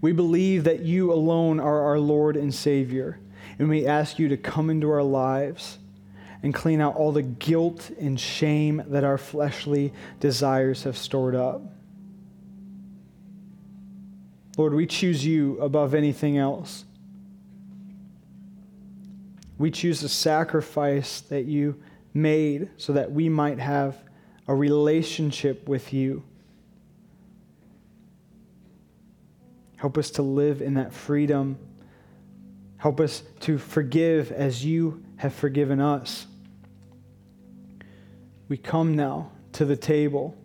we 0.00 0.12
believe 0.12 0.64
that 0.64 0.80
you 0.80 1.12
alone 1.12 1.58
are 1.60 1.80
our 1.82 1.98
Lord 1.98 2.36
and 2.36 2.54
Savior, 2.54 3.18
and 3.58 3.68
we 3.68 3.86
ask 3.86 4.18
you 4.18 4.28
to 4.28 4.36
come 4.36 4.70
into 4.70 4.90
our 4.90 5.02
lives 5.02 5.78
and 6.42 6.52
clean 6.54 6.80
out 6.80 6.96
all 6.96 7.12
the 7.12 7.22
guilt 7.22 7.90
and 7.98 8.20
shame 8.20 8.82
that 8.88 9.04
our 9.04 9.18
fleshly 9.18 9.92
desires 10.20 10.84
have 10.84 10.96
stored 10.96 11.34
up. 11.34 11.62
Lord, 14.56 14.74
we 14.74 14.86
choose 14.86 15.24
you 15.24 15.58
above 15.60 15.94
anything 15.94 16.38
else. 16.38 16.84
We 19.58 19.70
choose 19.70 20.00
the 20.00 20.08
sacrifice 20.08 21.20
that 21.22 21.44
you 21.46 21.82
made 22.14 22.70
so 22.76 22.92
that 22.94 23.12
we 23.12 23.28
might 23.28 23.58
have 23.58 23.96
a 24.48 24.54
relationship 24.54 25.68
with 25.68 25.92
you. 25.92 26.22
Help 29.76 29.98
us 29.98 30.10
to 30.12 30.22
live 30.22 30.62
in 30.62 30.74
that 30.74 30.92
freedom. 30.92 31.58
Help 32.78 33.00
us 33.00 33.22
to 33.40 33.58
forgive 33.58 34.32
as 34.32 34.64
you 34.64 35.04
have 35.16 35.34
forgiven 35.34 35.80
us. 35.80 36.26
We 38.48 38.56
come 38.56 38.94
now 38.94 39.32
to 39.52 39.64
the 39.64 39.76
table, 39.76 40.36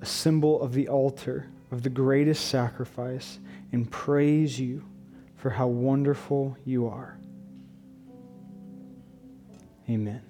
a 0.00 0.06
symbol 0.06 0.60
of 0.60 0.72
the 0.72 0.88
altar 0.88 1.48
of 1.70 1.82
the 1.82 1.90
greatest 1.90 2.48
sacrifice, 2.48 3.38
and 3.72 3.90
praise 3.90 4.58
you 4.58 4.84
for 5.34 5.50
how 5.50 5.66
wonderful 5.66 6.56
you 6.64 6.86
are. 6.86 7.18
Amen. 9.88 10.22